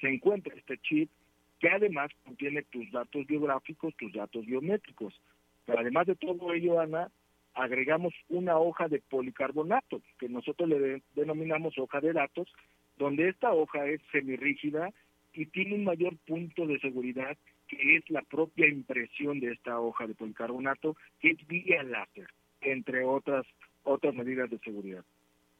[0.00, 1.10] se encuentra este chip
[1.58, 5.20] que además contiene tus datos biográficos, tus datos biométricos.
[5.66, 7.10] Pero además de todo ello, Ana,
[7.54, 12.48] agregamos una hoja de policarbonato, que nosotros le denominamos hoja de datos,
[12.96, 14.92] donde esta hoja es semirrígida
[15.32, 17.36] y tiene un mayor punto de seguridad
[17.68, 22.28] que es la propia impresión de esta hoja de policarbonato, que es vía láser,
[22.60, 23.44] entre otras
[23.84, 25.04] otras medidas de seguridad.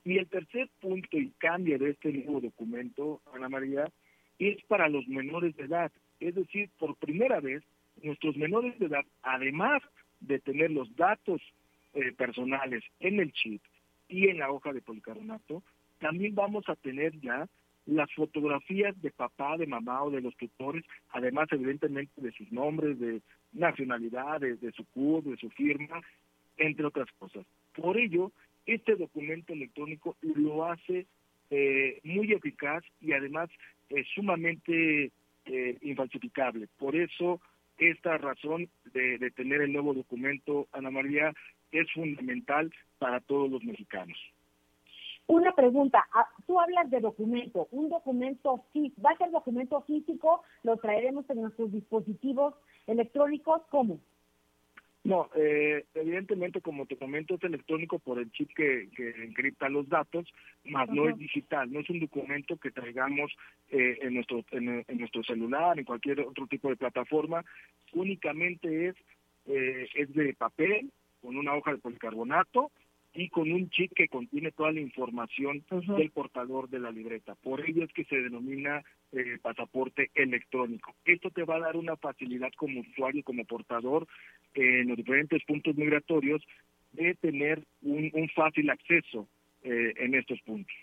[0.05, 3.91] Y el tercer punto y cambio de este nuevo documento, Ana María,
[4.39, 5.93] es para los menores de edad.
[6.21, 7.63] Es decir, por primera vez,
[8.03, 9.83] nuestros menores de edad, además
[10.21, 11.41] de tener los datos
[11.95, 13.63] eh, personales en el chip
[14.09, 15.63] y en la hoja de policarbonato,
[15.99, 17.49] también vamos a tener ya
[17.87, 22.99] las fotografías de papá, de mamá o de los tutores, además evidentemente de sus nombres,
[22.99, 26.03] de nacionalidades, de su CUD, de su firma,
[26.59, 27.47] entre otras cosas.
[27.75, 28.31] Por ello,
[28.69, 31.07] este documento electrónico lo hace
[31.51, 33.49] eh, muy eficaz y además
[33.89, 35.11] eh, sumamente
[35.47, 36.69] eh, infalsificable.
[36.79, 37.41] Por eso,
[37.79, 41.33] esta razón de, de tener el nuevo documento, Ana María,
[41.73, 44.19] es fundamental para todos los mexicanos.
[45.27, 50.43] Una pregunta, ah, tú hablas de documento, un documento físico, ¿va a ser documento físico?
[50.63, 52.55] ¿Lo traeremos en nuestros dispositivos
[52.87, 53.63] electrónicos?
[53.71, 54.01] ¿Cómo?
[55.09, 59.89] No, eh, evidentemente, como te comento, es electrónico por el chip que, que encripta los
[59.89, 60.27] datos,
[60.67, 63.33] más no es digital, no es un documento que traigamos
[63.71, 67.43] eh, en, nuestro, en, nuestro celular, en cualquier otro tipo de plataforma,
[67.95, 68.97] únicamente es,
[69.47, 70.91] eh, es de papel,
[71.23, 72.71] con una hoja de policarbonato,
[73.15, 77.35] y con un chip que contiene toda la información del portador de la libreta.
[77.37, 78.83] Por ello es que se denomina
[79.13, 80.95] eh, pasaporte electrónico.
[81.05, 84.07] Esto te va a dar una facilidad como usuario, como portador,
[84.55, 86.43] eh, en los diferentes puntos migratorios,
[86.93, 89.29] de tener un, fácil acceso
[89.63, 90.75] eh, en estos puntos.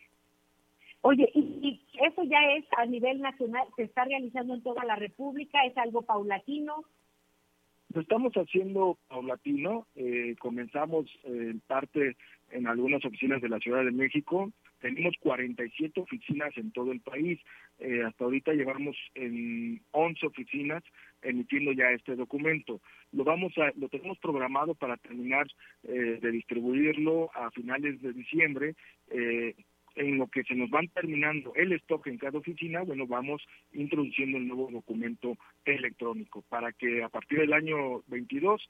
[1.02, 3.68] Oye, ¿y, eso ya es a nivel nacional?
[3.76, 5.64] ¿Se está realizando en toda la República?
[5.66, 6.84] ¿Es algo paulatino?
[7.96, 12.18] Lo estamos haciendo paulatino, eh, comenzamos eh, en parte
[12.52, 17.40] en algunas oficinas de la Ciudad de México, tenemos 47 oficinas en todo el país,
[17.80, 20.84] eh, hasta ahorita llevamos en 11 oficinas
[21.22, 22.82] emitiendo ya este documento.
[23.14, 25.48] Lo vamos a, lo tenemos programado para terminar
[25.84, 28.76] eh, de distribuirlo a finales de diciembre.
[29.10, 29.56] Eh,
[29.96, 33.42] en lo que se nos van terminando el stock en cada oficina, bueno, vamos
[33.74, 38.62] introduciendo el nuevo documento electrónico para que a partir del año 22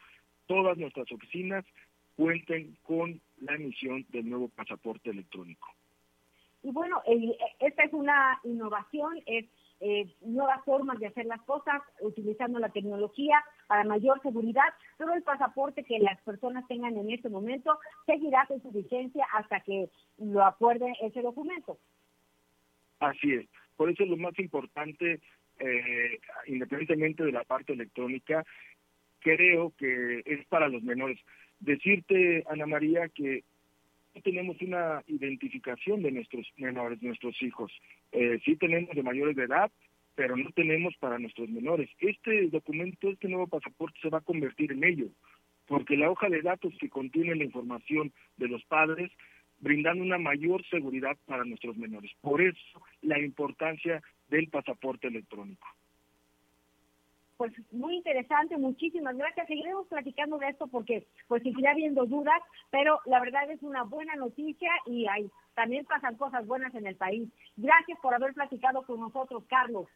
[0.46, 1.66] todas nuestras oficinas
[2.16, 5.68] cuenten con la emisión del nuevo pasaporte electrónico.
[6.64, 7.02] Y bueno,
[7.60, 9.46] esta es una innovación, es
[9.82, 15.24] eh, nuevas formas de hacer las cosas, utilizando la tecnología para mayor seguridad, pero el
[15.24, 20.44] pasaporte que las personas tengan en este momento seguirá con su vigencia hasta que lo
[20.44, 21.78] acuerde ese documento.
[23.00, 25.20] Así es, por eso es lo más importante,
[25.60, 28.46] eh, independientemente de la parte electrónica,
[29.20, 31.20] creo que es para los menores.
[31.60, 33.44] Decirte, Ana María, que
[34.24, 37.72] tenemos una identificación de nuestros menores, nuestros hijos.
[38.12, 39.72] Eh, sí tenemos de mayores de edad,
[40.16, 41.90] pero no tenemos para nuestros menores.
[42.00, 45.08] Este documento, este nuevo pasaporte se va a convertir en ello,
[45.68, 49.12] porque la hoja de datos que contiene la información de los padres
[49.60, 52.12] brindando una mayor seguridad para nuestros menores.
[52.22, 55.68] Por eso la importancia del pasaporte electrónico
[57.38, 59.48] pues muy interesante, muchísimas gracias.
[59.48, 62.42] Seguiremos platicando de esto porque pues seguirá habiendo dudas,
[62.72, 66.96] pero la verdad es una buena noticia y hay, también pasan cosas buenas en el
[66.96, 67.30] país.
[67.58, 69.88] Gracias por haber platicado con nosotros, Carlos.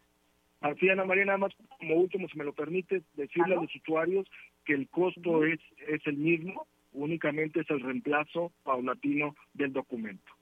[0.61, 4.27] Así, Ana María, nada más como último, si me lo permite, decirle a los usuarios
[4.65, 10.33] que el costo es, es el mismo, únicamente es el reemplazo paulatino del documento.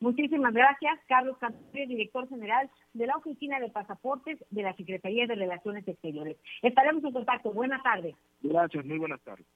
[0.00, 5.34] Muchísimas gracias, Carlos Cantor, director general de la Oficina de Pasaportes de la Secretaría de
[5.34, 6.36] Relaciones Exteriores.
[6.62, 7.52] Estaremos en contacto.
[7.52, 8.14] Buenas tardes.
[8.42, 9.46] Gracias, muy buenas tardes.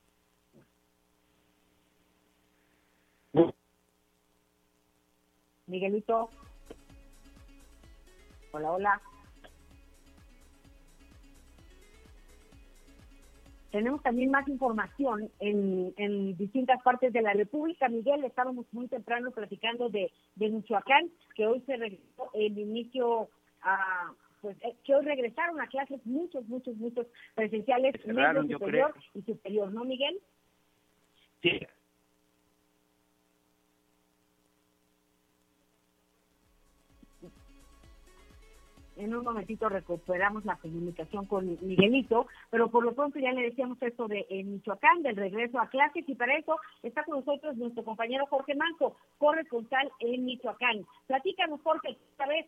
[5.67, 6.29] Miguelito.
[8.53, 9.03] Hola, hola.
[13.71, 17.89] Tenemos también más información en, distintas partes de la República.
[17.89, 23.29] Miguel, estábamos muy temprano platicando de, Michoacán, que hoy se regresó el inicio
[23.63, 29.21] a pues eh, que hoy regresaron a clases muchos, muchos, muchos presenciales, medio superior y
[29.23, 30.19] superior, ¿no, Miguel?
[31.43, 31.61] Sí,
[39.01, 43.81] en un momentito recuperamos la comunicación con Miguelito, pero por lo pronto ya le decíamos
[43.83, 48.27] esto de Michoacán, del regreso a clases, y para eso está con nosotros nuestro compañero
[48.27, 50.85] Jorge Manco, corresponsal en Michoacán.
[51.07, 52.47] Platícanos, Jorge, esta vez.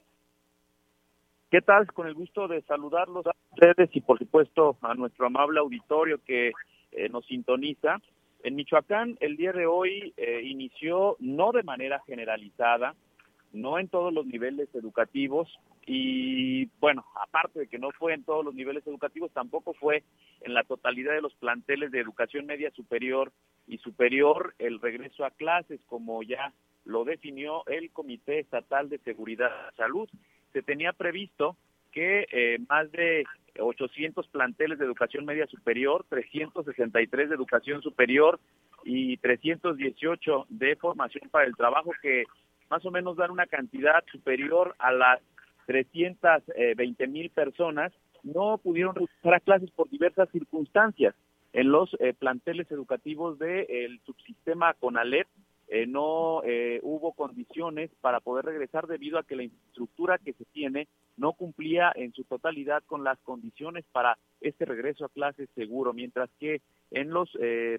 [1.50, 1.86] ¿Qué tal?
[1.92, 6.52] Con el gusto de saludarlos a ustedes y por supuesto a nuestro amable auditorio que
[6.92, 7.98] eh, nos sintoniza.
[8.42, 12.94] En Michoacán el día de hoy eh, inició no de manera generalizada,
[13.52, 15.48] no en todos los niveles educativos
[15.86, 20.04] y bueno, aparte de que no fue en todos los niveles educativos, tampoco fue
[20.42, 23.32] en la totalidad de los planteles de educación media superior
[23.66, 26.52] y superior el regreso a clases, como ya
[26.84, 30.08] lo definió el Comité Estatal de Seguridad y Salud.
[30.52, 31.56] Se tenía previsto
[31.90, 33.24] que eh, más de
[33.58, 38.40] 800 planteles de educación media superior, 363 de educación superior
[38.84, 42.24] y 318 de formación para el trabajo que
[42.70, 45.20] más o menos dan una cantidad superior a las
[45.66, 47.92] 320 mil personas,
[48.22, 51.14] no pudieron regresar a clases por diversas circunstancias.
[51.52, 55.26] En los eh, planteles educativos del subsistema CONALEP
[55.68, 60.44] eh, no eh, hubo condiciones para poder regresar debido a que la infraestructura que se
[60.46, 65.92] tiene no cumplía en su totalidad con las condiciones para este regreso a clases seguro,
[65.92, 67.30] mientras que en los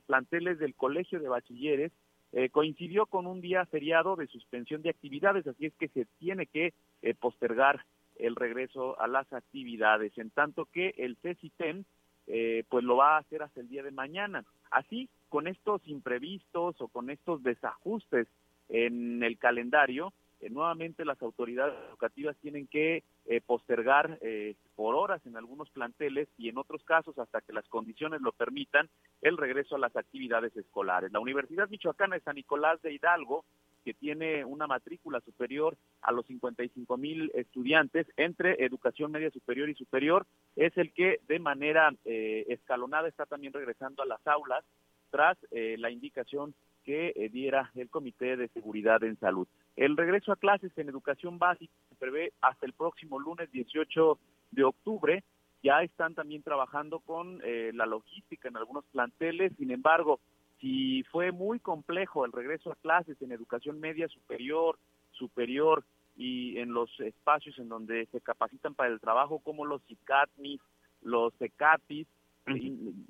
[0.06, 1.92] planteles del Colegio de Bachilleres
[2.34, 6.48] eh, coincidió con un día feriado de suspensión de actividades, así es que se tiene
[6.48, 6.74] que
[7.04, 7.86] eh, postergar
[8.18, 11.84] el regreso a las actividades, en tanto que el CECITEM
[12.26, 14.46] eh, pues lo va a hacer hasta el día de mañana.
[14.72, 18.28] Así, con estos imprevistos o con estos desajustes
[18.70, 20.12] en el calendario,
[20.44, 26.28] eh, nuevamente las autoridades educativas tienen que eh, postergar eh, por horas en algunos planteles
[26.38, 28.89] y en otros casos hasta que las condiciones lo permitan
[29.22, 31.12] el regreso a las actividades escolares.
[31.12, 33.46] La Universidad Michoacana de San Nicolás de Hidalgo
[33.86, 39.76] que tiene una matrícula superior a los 55 mil estudiantes entre educación media superior y
[39.76, 40.26] superior,
[40.56, 44.64] es el que de manera escalonada está también regresando a las aulas
[45.12, 49.48] tras la indicación que eh, diera el Comité de Seguridad en Salud.
[49.76, 54.20] El regreso a clases en educación básica se prevé hasta el próximo lunes 18
[54.52, 55.24] de octubre.
[55.64, 60.20] Ya están también trabajando con eh, la logística en algunos planteles, sin embargo,
[60.60, 64.78] si fue muy complejo el regreso a clases en educación media superior,
[65.12, 65.84] superior
[66.16, 70.62] y en los espacios en donde se capacitan para el trabajo como los ICATMIS,
[71.02, 72.08] los ECATIS,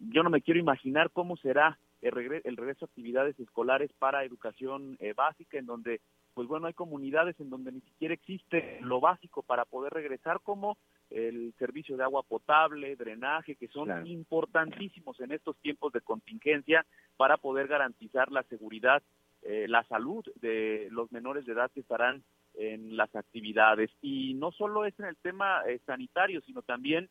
[0.09, 5.13] yo no me quiero imaginar cómo será el, regreso a actividades escolares para educación eh,
[5.13, 6.01] básica, en donde,
[6.33, 10.77] pues bueno, hay comunidades en donde ni siquiera existe lo básico para poder regresar, como
[11.09, 16.85] el servicio de agua potable, drenaje, que son importantísimos en estos tiempos de contingencia
[17.17, 19.03] para poder garantizar la seguridad,
[19.43, 22.23] eh, la salud de los menores de edad que estarán
[22.55, 23.91] en las actividades.
[24.01, 27.09] Y no solo es en el tema eh, sanitario, sino también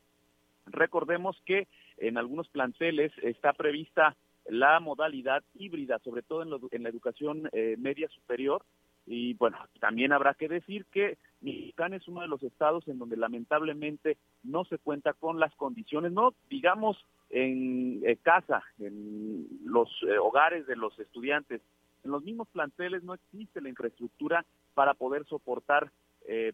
[0.67, 1.69] recordemos que
[1.99, 4.17] en algunos planteles está prevista
[4.47, 8.65] la modalidad híbrida, sobre todo en, la educación eh, media superior.
[9.07, 13.17] Y bueno, también habrá que decir que Michoacán es uno de los estados en donde
[13.17, 16.97] lamentablemente no se cuenta con las condiciones, no digamos
[17.31, 21.61] en eh, casa, en los eh, hogares de los estudiantes,
[22.05, 24.45] en los mismos planteles no existe la infraestructura
[24.75, 25.91] para poder soportar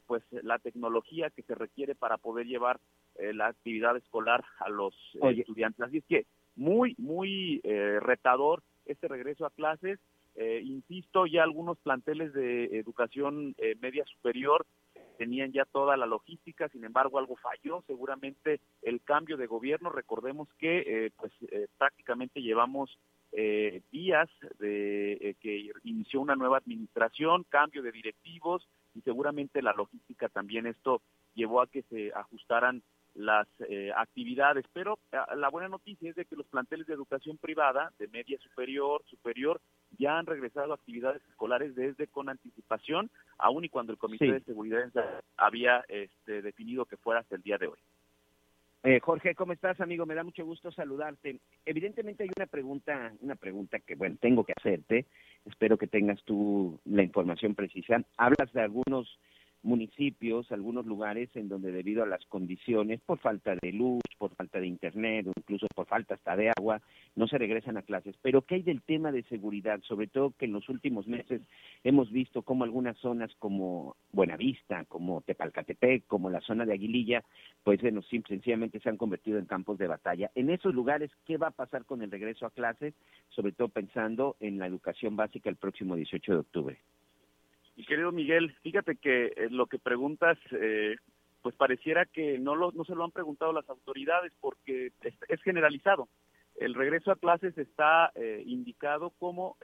[0.07, 2.81] pues la tecnología que se requiere para poder llevar
[3.19, 5.83] la actividad escolar a los estudiantes.
[5.83, 6.25] Así es que
[6.59, 9.99] muy, muy eh, retador este regreso a clases.
[10.41, 14.65] Eh, insisto, ya algunos planteles de educación eh, media superior
[15.17, 20.49] tenían ya toda la logística, sin embargo algo falló, seguramente el cambio de gobierno, recordemos
[20.61, 21.33] que pues
[21.77, 22.97] prácticamente llevamos
[23.91, 24.29] días
[24.61, 31.03] de que inició una nueva administración, cambio de directivos y seguramente la logística también esto
[31.35, 32.85] llevó a que se ajustaran
[33.19, 37.37] las eh, actividades, pero ah, la buena noticia es de que los planteles de educación
[37.37, 39.61] privada, de media superior, superior,
[39.99, 44.41] ya han regresado a actividades escolares desde con anticipación, aun y cuando el Comité de
[44.41, 44.89] Seguridad
[45.37, 47.79] había este, definido que fuera hasta el día de hoy.
[48.85, 50.07] Eh, Jorge, ¿cómo estás, amigo?
[50.07, 51.41] Me da mucho gusto saludarte.
[51.67, 55.07] Evidentemente hay una pregunta, una pregunta que, bueno, tengo que hacerte.
[55.45, 58.01] Espero que tengas tú la información precisa.
[58.17, 59.19] Hablas de algunos
[59.63, 64.61] municipios, algunos lugares en donde debido a las condiciones, por falta de luz, por falta
[64.61, 66.81] de internet o incluso por falta hasta de agua,
[67.17, 68.17] no se regresan a clases.
[68.23, 69.81] Pero ¿qué hay del tema de seguridad?
[69.83, 71.43] Sobre todo que en los últimos meses
[71.85, 77.25] hemos visto como algunas zonas como Buenavista, como Tepalcatepec, como la zona de Aguililla,
[77.65, 80.31] pues bueno, sencillamente se han convertido en campos de batalla.
[80.35, 82.95] En esos lugares, ¿qué va a pasar con el regreso a clases?
[83.31, 86.79] Sobre todo pensando en la educación básica el próximo 18 de octubre.
[87.79, 90.97] Y querido Miguel, fíjate que eh, lo que preguntas, eh,
[91.43, 94.91] pues pareciera que no, lo, no se lo han preguntado las autoridades porque
[95.29, 96.09] es, generalizado.
[96.57, 99.57] El regreso a clases está eh, indicado como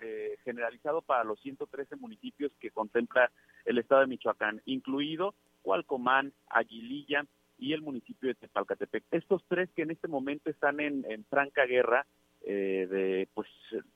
[0.45, 3.33] generalizado para los 113 municipios que contempla
[3.65, 7.27] el estado de Michoacán, incluido Cualcomán, Aguililla
[7.59, 9.03] y el municipio de Tepalcatepec.
[9.11, 12.07] Estos tres que en este momento están en, en franca guerra
[12.47, 13.49] de, pues,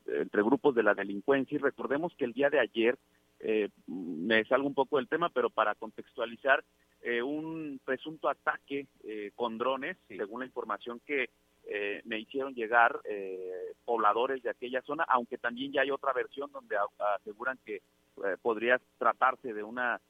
[0.06, 1.54] entre grupos de la delincuencia.
[1.54, 2.98] Y recordemos que el día de ayer
[3.40, 6.64] eh, me salgo un poco del tema, pero para contextualizar,
[7.00, 11.30] eh, un presunto ataque eh, con drones, según la información que
[11.70, 13.00] eh, me hicieron llegar
[13.84, 16.76] pobladores de aquella zona, aunque también ya hay otra versión donde
[17.16, 17.82] aseguran que
[18.42, 20.00] podría tratarse de una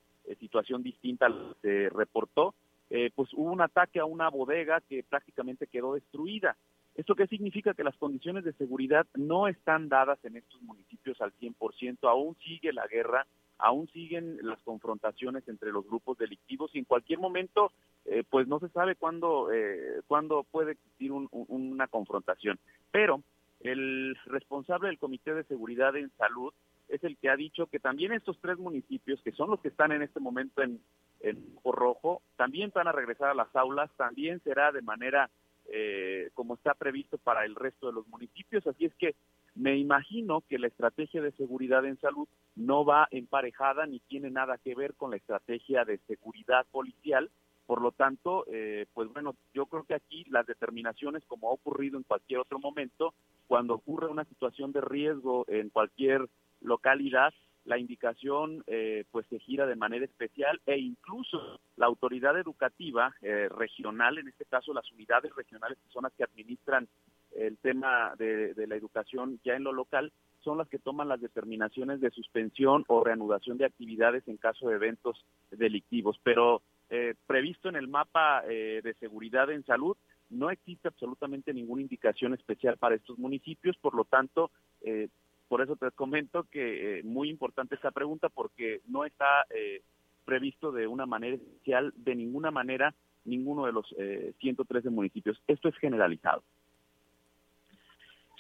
[0.41, 2.55] situación distinta a lo que se reportó,
[2.89, 6.57] pues hubo un ataque a una bodega que prácticamente quedó destruida.
[6.99, 7.75] ¿Esto qué significa?
[7.75, 12.73] Que las condiciones de seguridad no están dadas en estos municipios al 100%, aún sigue
[12.73, 13.25] la guerra,
[13.57, 17.71] aún siguen las confrontaciones entre los grupos delictivos y en cualquier momento,
[18.05, 22.59] eh, pues no se sabe cuándo, eh, cuándo puede existir una confrontación.
[22.91, 23.23] Pero
[23.61, 26.53] el responsable del Comité de Seguridad en Salud
[26.89, 29.93] es el que ha dicho que también estos tres municipios, que son los que están
[29.93, 30.81] en este momento en,
[31.21, 35.31] en Rojo, también van a regresar a las aulas, también será de manera
[35.71, 38.67] eh, como está previsto para el resto de los municipios.
[38.67, 39.15] Así es que
[39.55, 44.59] me imagino que la estrategia de seguridad en salud no va emparejada ni tiene nada
[44.59, 47.31] que ver con la estrategia de seguridad policial.
[47.67, 51.99] Por lo tanto, eh, pues bueno, yo creo que aquí las determinaciones, como ha ocurrido
[51.99, 53.13] en cualquier otro momento,
[53.47, 56.29] cuando ocurre una situación de riesgo en cualquier
[56.61, 57.35] localidad,
[57.69, 63.49] la indicación eh, pues se gira de manera especial e incluso la autoridad educativa eh,
[63.51, 66.89] regional, en este caso las unidades regionales que son las que administran
[67.37, 72.01] el tema de, la educación ya en lo local, son las que toman las determinaciones
[72.01, 76.19] de suspensión o reanudación de actividades en caso de eventos delictivos.
[76.23, 79.97] Pero eh, previsto en el mapa de seguridad en salud,
[80.31, 84.51] no existe absolutamente ninguna indicación especial para estos municipios, por lo tanto,
[84.83, 85.09] eh,
[85.49, 89.83] por eso te comento que eh, muy importante esta pregunta porque no está eh,
[90.25, 92.95] previsto de una manera especial, de ninguna manera
[93.25, 93.95] ninguno de los
[94.41, 95.43] 113 municipios.
[95.47, 96.43] Esto es generalizado.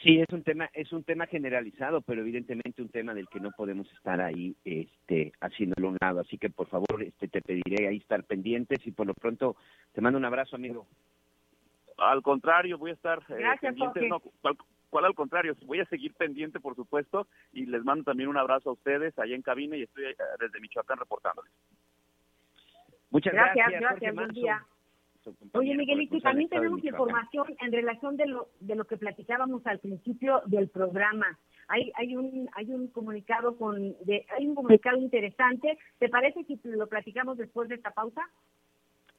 [0.03, 3.51] Sí, es un tema, es un tema generalizado, pero evidentemente un tema del que no
[3.51, 6.21] podemos estar ahí, este, haciéndolo un lado.
[6.21, 9.57] Así que por favor, este, te pediré ahí estar pendientes y por lo pronto
[9.93, 10.87] te mando un abrazo, amigo.
[11.97, 14.09] Al contrario, voy a estar eh, Gracias, pendiente.
[14.09, 14.23] No,
[14.91, 15.55] ¿cuál, al contrario?
[15.65, 19.35] Voy a seguir pendiente, por supuesto, y les mando también un abrazo a ustedes allá
[19.35, 21.53] en cabina y estoy eh, desde Michoacán reportándoles.
[23.11, 23.57] Muchas gracias.
[23.57, 24.65] Gracias, gracias buen día.
[25.53, 30.43] Oye, Miguelito, también tenemos información en relación de lo, de lo que platicábamos al principio
[30.47, 31.39] del programa.
[31.69, 35.79] Hay, hay un hay un comunicado con de, hay un comunicado interesante.
[35.99, 38.23] ¿Te parece si lo platicamos después de esta pausa?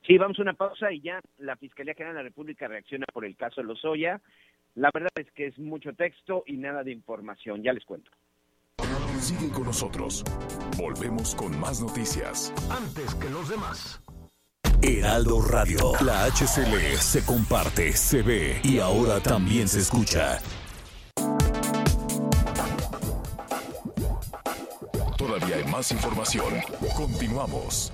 [0.02, 3.26] Sí, vamos a una pausa y ya la Fiscalía General de la República reacciona por
[3.26, 4.22] el caso Lozoya.
[4.76, 7.64] La verdad es que es mucho texto y nada de información.
[7.64, 8.12] Ya les cuento.
[9.20, 10.24] Sigue con nosotros.
[10.78, 12.54] Volvemos con más noticias.
[12.70, 14.02] Antes que los demás.
[14.82, 15.92] Heraldo Radio.
[16.06, 20.40] La HCL se comparte, se ve y ahora también se escucha.
[25.18, 26.54] Todavía hay más información.
[26.96, 27.92] Continuamos.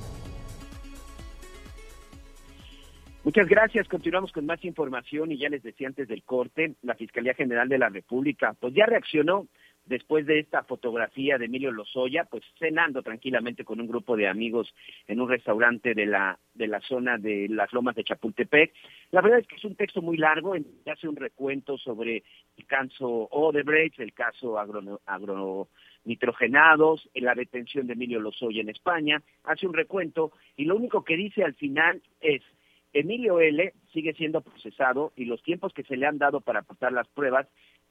[3.26, 3.88] Muchas gracias.
[3.88, 7.80] Continuamos con más información y ya les decía antes del corte, la Fiscalía General de
[7.80, 9.48] la República pues ya reaccionó
[9.86, 14.72] después de esta fotografía de Emilio Lozoya, pues cenando tranquilamente con un grupo de amigos
[15.08, 18.72] en un restaurante de la, de la zona de las lomas de Chapultepec.
[19.10, 22.24] La verdad es que es un texto muy largo, en hace un recuento sobre
[22.58, 29.66] el caso Odebrecht, el caso agro, agronitrogenados, la detención de Emilio Lozoya en España, hace
[29.66, 32.44] un recuento y lo único que dice al final es
[32.96, 33.74] Emilio L.
[33.91, 37.46] sigue siendo procesado y los tiempos que se le han dado para aportar las pruebas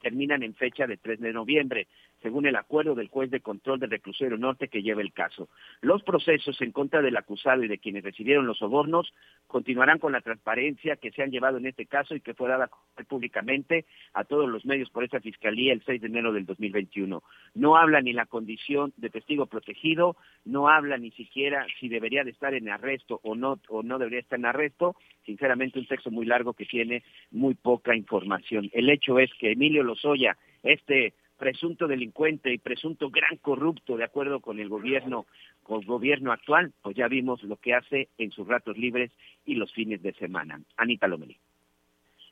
[0.05, 1.87] terminan en fecha de 3 de noviembre,
[2.21, 5.49] según el acuerdo del juez de control del reclusorio norte que lleva el caso.
[5.81, 9.11] Los procesos en contra del acusado y de quienes recibieron los sobornos
[9.47, 12.69] continuarán con la transparencia que se han llevado en este caso y que fue dada
[13.07, 17.23] públicamente a todos los medios por esta fiscalía el 6 de enero del 2021.
[17.55, 22.29] No habla ni la condición de testigo protegido, no habla ni siquiera si debería de
[22.29, 24.95] estar en arresto o no o no debería estar en arresto.
[25.25, 28.69] Sinceramente un texto muy largo que tiene muy poca información.
[28.73, 34.39] El hecho es que Emilio Lozoya, este presunto delincuente y presunto gran corrupto de acuerdo
[34.39, 35.25] con el gobierno
[35.63, 39.11] con el gobierno actual, pues ya vimos lo que hace en sus ratos libres
[39.45, 40.61] y los fines de semana.
[40.77, 41.37] Anita Lomeli.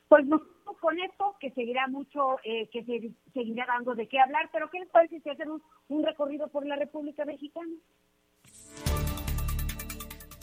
[0.08, 0.42] Pues nos
[0.84, 4.80] con esto, que seguirá mucho, eh, que se, seguirá dando de qué hablar, pero ¿qué
[4.80, 7.72] les parece si hacemos un recorrido por la República Mexicana?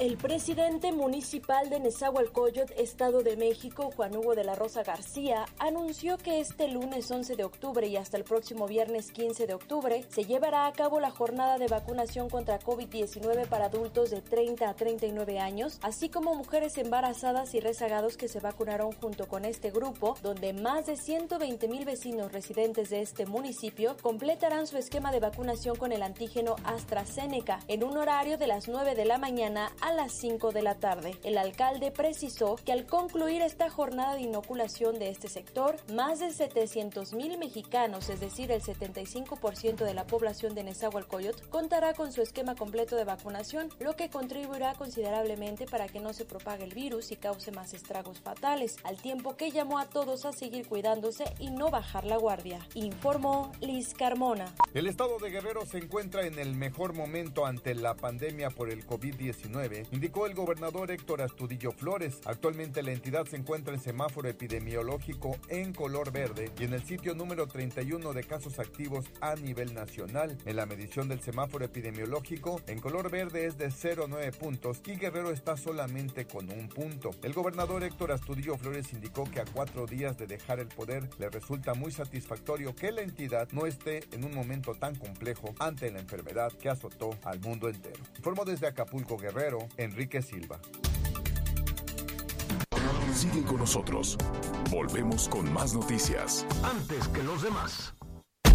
[0.02, 6.18] El presidente municipal de Nezahualcóyotl, Estado de México, Juan Hugo de la Rosa García, anunció
[6.18, 10.24] que este lunes 11 de octubre y hasta el próximo viernes 15 de octubre se
[10.24, 15.38] llevará a cabo la jornada de vacunación contra COVID-19 para adultos de 30 a 39
[15.38, 20.54] años, así como mujeres embarazadas y rezagados que se vacunaron junto con este grupo, donde
[20.54, 25.92] más de 120 mil vecinos residentes de este municipio completarán su esquema de vacunación con
[25.92, 30.52] el antígeno AstraZeneca en un horario de las 9 de la mañana a las 5
[30.52, 31.16] de la tarde.
[31.24, 36.32] El alcalde precisó que al concluir esta jornada de inoculación de este sector, más de
[36.32, 42.22] 700 mil mexicanos, es decir, el 75% de la población de Nezahualcóyotl, contará con su
[42.22, 47.12] esquema completo de vacunación, lo que contribuirá considerablemente para que no se propague el virus
[47.12, 51.50] y cause más estragos fatales, al tiempo que llamó a todos a seguir cuidándose y
[51.50, 52.60] no bajar la guardia.
[52.76, 54.54] Informó Liz Carmona.
[54.74, 58.86] El estado de Guerrero se encuentra en el mejor momento ante la pandemia por el
[58.86, 62.20] COVID-19 indicó el gobernador Héctor Astudillo Flores.
[62.26, 67.16] Actualmente la entidad se encuentra en semáforo epidemiológico en color verde y en el sitio
[67.16, 70.38] número 31 de casos activos a nivel nacional.
[70.46, 75.32] En la medición del semáforo epidemiológico, en color verde es de 0,9 puntos y Guerrero
[75.32, 77.12] está solamente con un punto.
[77.24, 81.30] El gobernador Héctor Astudillo Flores indicó que a cuatro días de dejar el poder le
[81.30, 86.00] resulta muy satisfactorio que la entidad no esté en un momento tan complejo ante la
[86.00, 88.02] enfermedad que azotó al mundo entero.
[88.18, 90.60] Informó desde Acapulco Guerrero, Enrique Silva.
[93.14, 94.18] Sigue con nosotros.
[94.70, 96.46] Volvemos con más noticias.
[96.64, 97.94] Antes que los demás.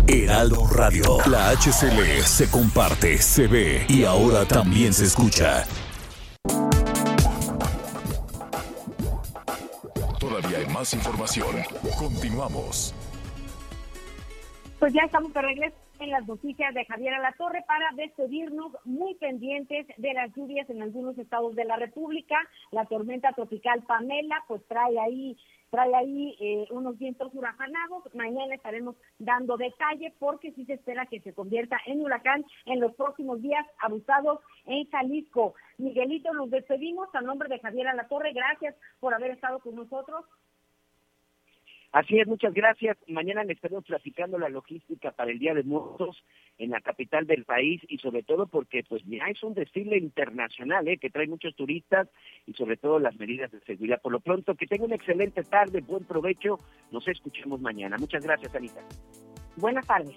[0.08, 1.18] Heraldo Radio.
[1.26, 5.64] La HCL se comparte, se ve y ahora también se escucha.
[10.18, 11.56] Todavía hay más información.
[11.98, 12.94] Continuamos.
[14.78, 19.86] Pues ya estamos de regreso en las noticias de Javier Alatorre para despedirnos muy pendientes
[19.96, 22.36] de las lluvias en algunos estados de la República.
[22.70, 25.36] La tormenta tropical Pamela pues trae ahí
[25.70, 28.04] trae ahí eh, unos vientos huracanados.
[28.14, 32.94] Mañana estaremos dando detalle porque sí se espera que se convierta en huracán en los
[32.94, 35.54] próximos días abusados en Jalisco.
[35.78, 38.32] Miguelito, nos despedimos a nombre de Javier Alatorre.
[38.32, 40.24] Gracias por haber estado con nosotros.
[41.96, 42.98] Así es, muchas gracias.
[43.08, 46.22] Mañana le estaremos platicando la logística para el Día de Muertos
[46.58, 50.86] en la capital del país y sobre todo porque pues ya es un desfile internacional
[50.88, 50.98] ¿eh?
[50.98, 52.06] que trae muchos turistas
[52.46, 54.02] y sobre todo las medidas de seguridad.
[54.02, 56.58] Por lo pronto, que tenga una excelente tarde, buen provecho.
[56.92, 57.96] Nos escuchemos mañana.
[57.96, 58.82] Muchas gracias, Anita.
[59.56, 60.16] Buenas tardes.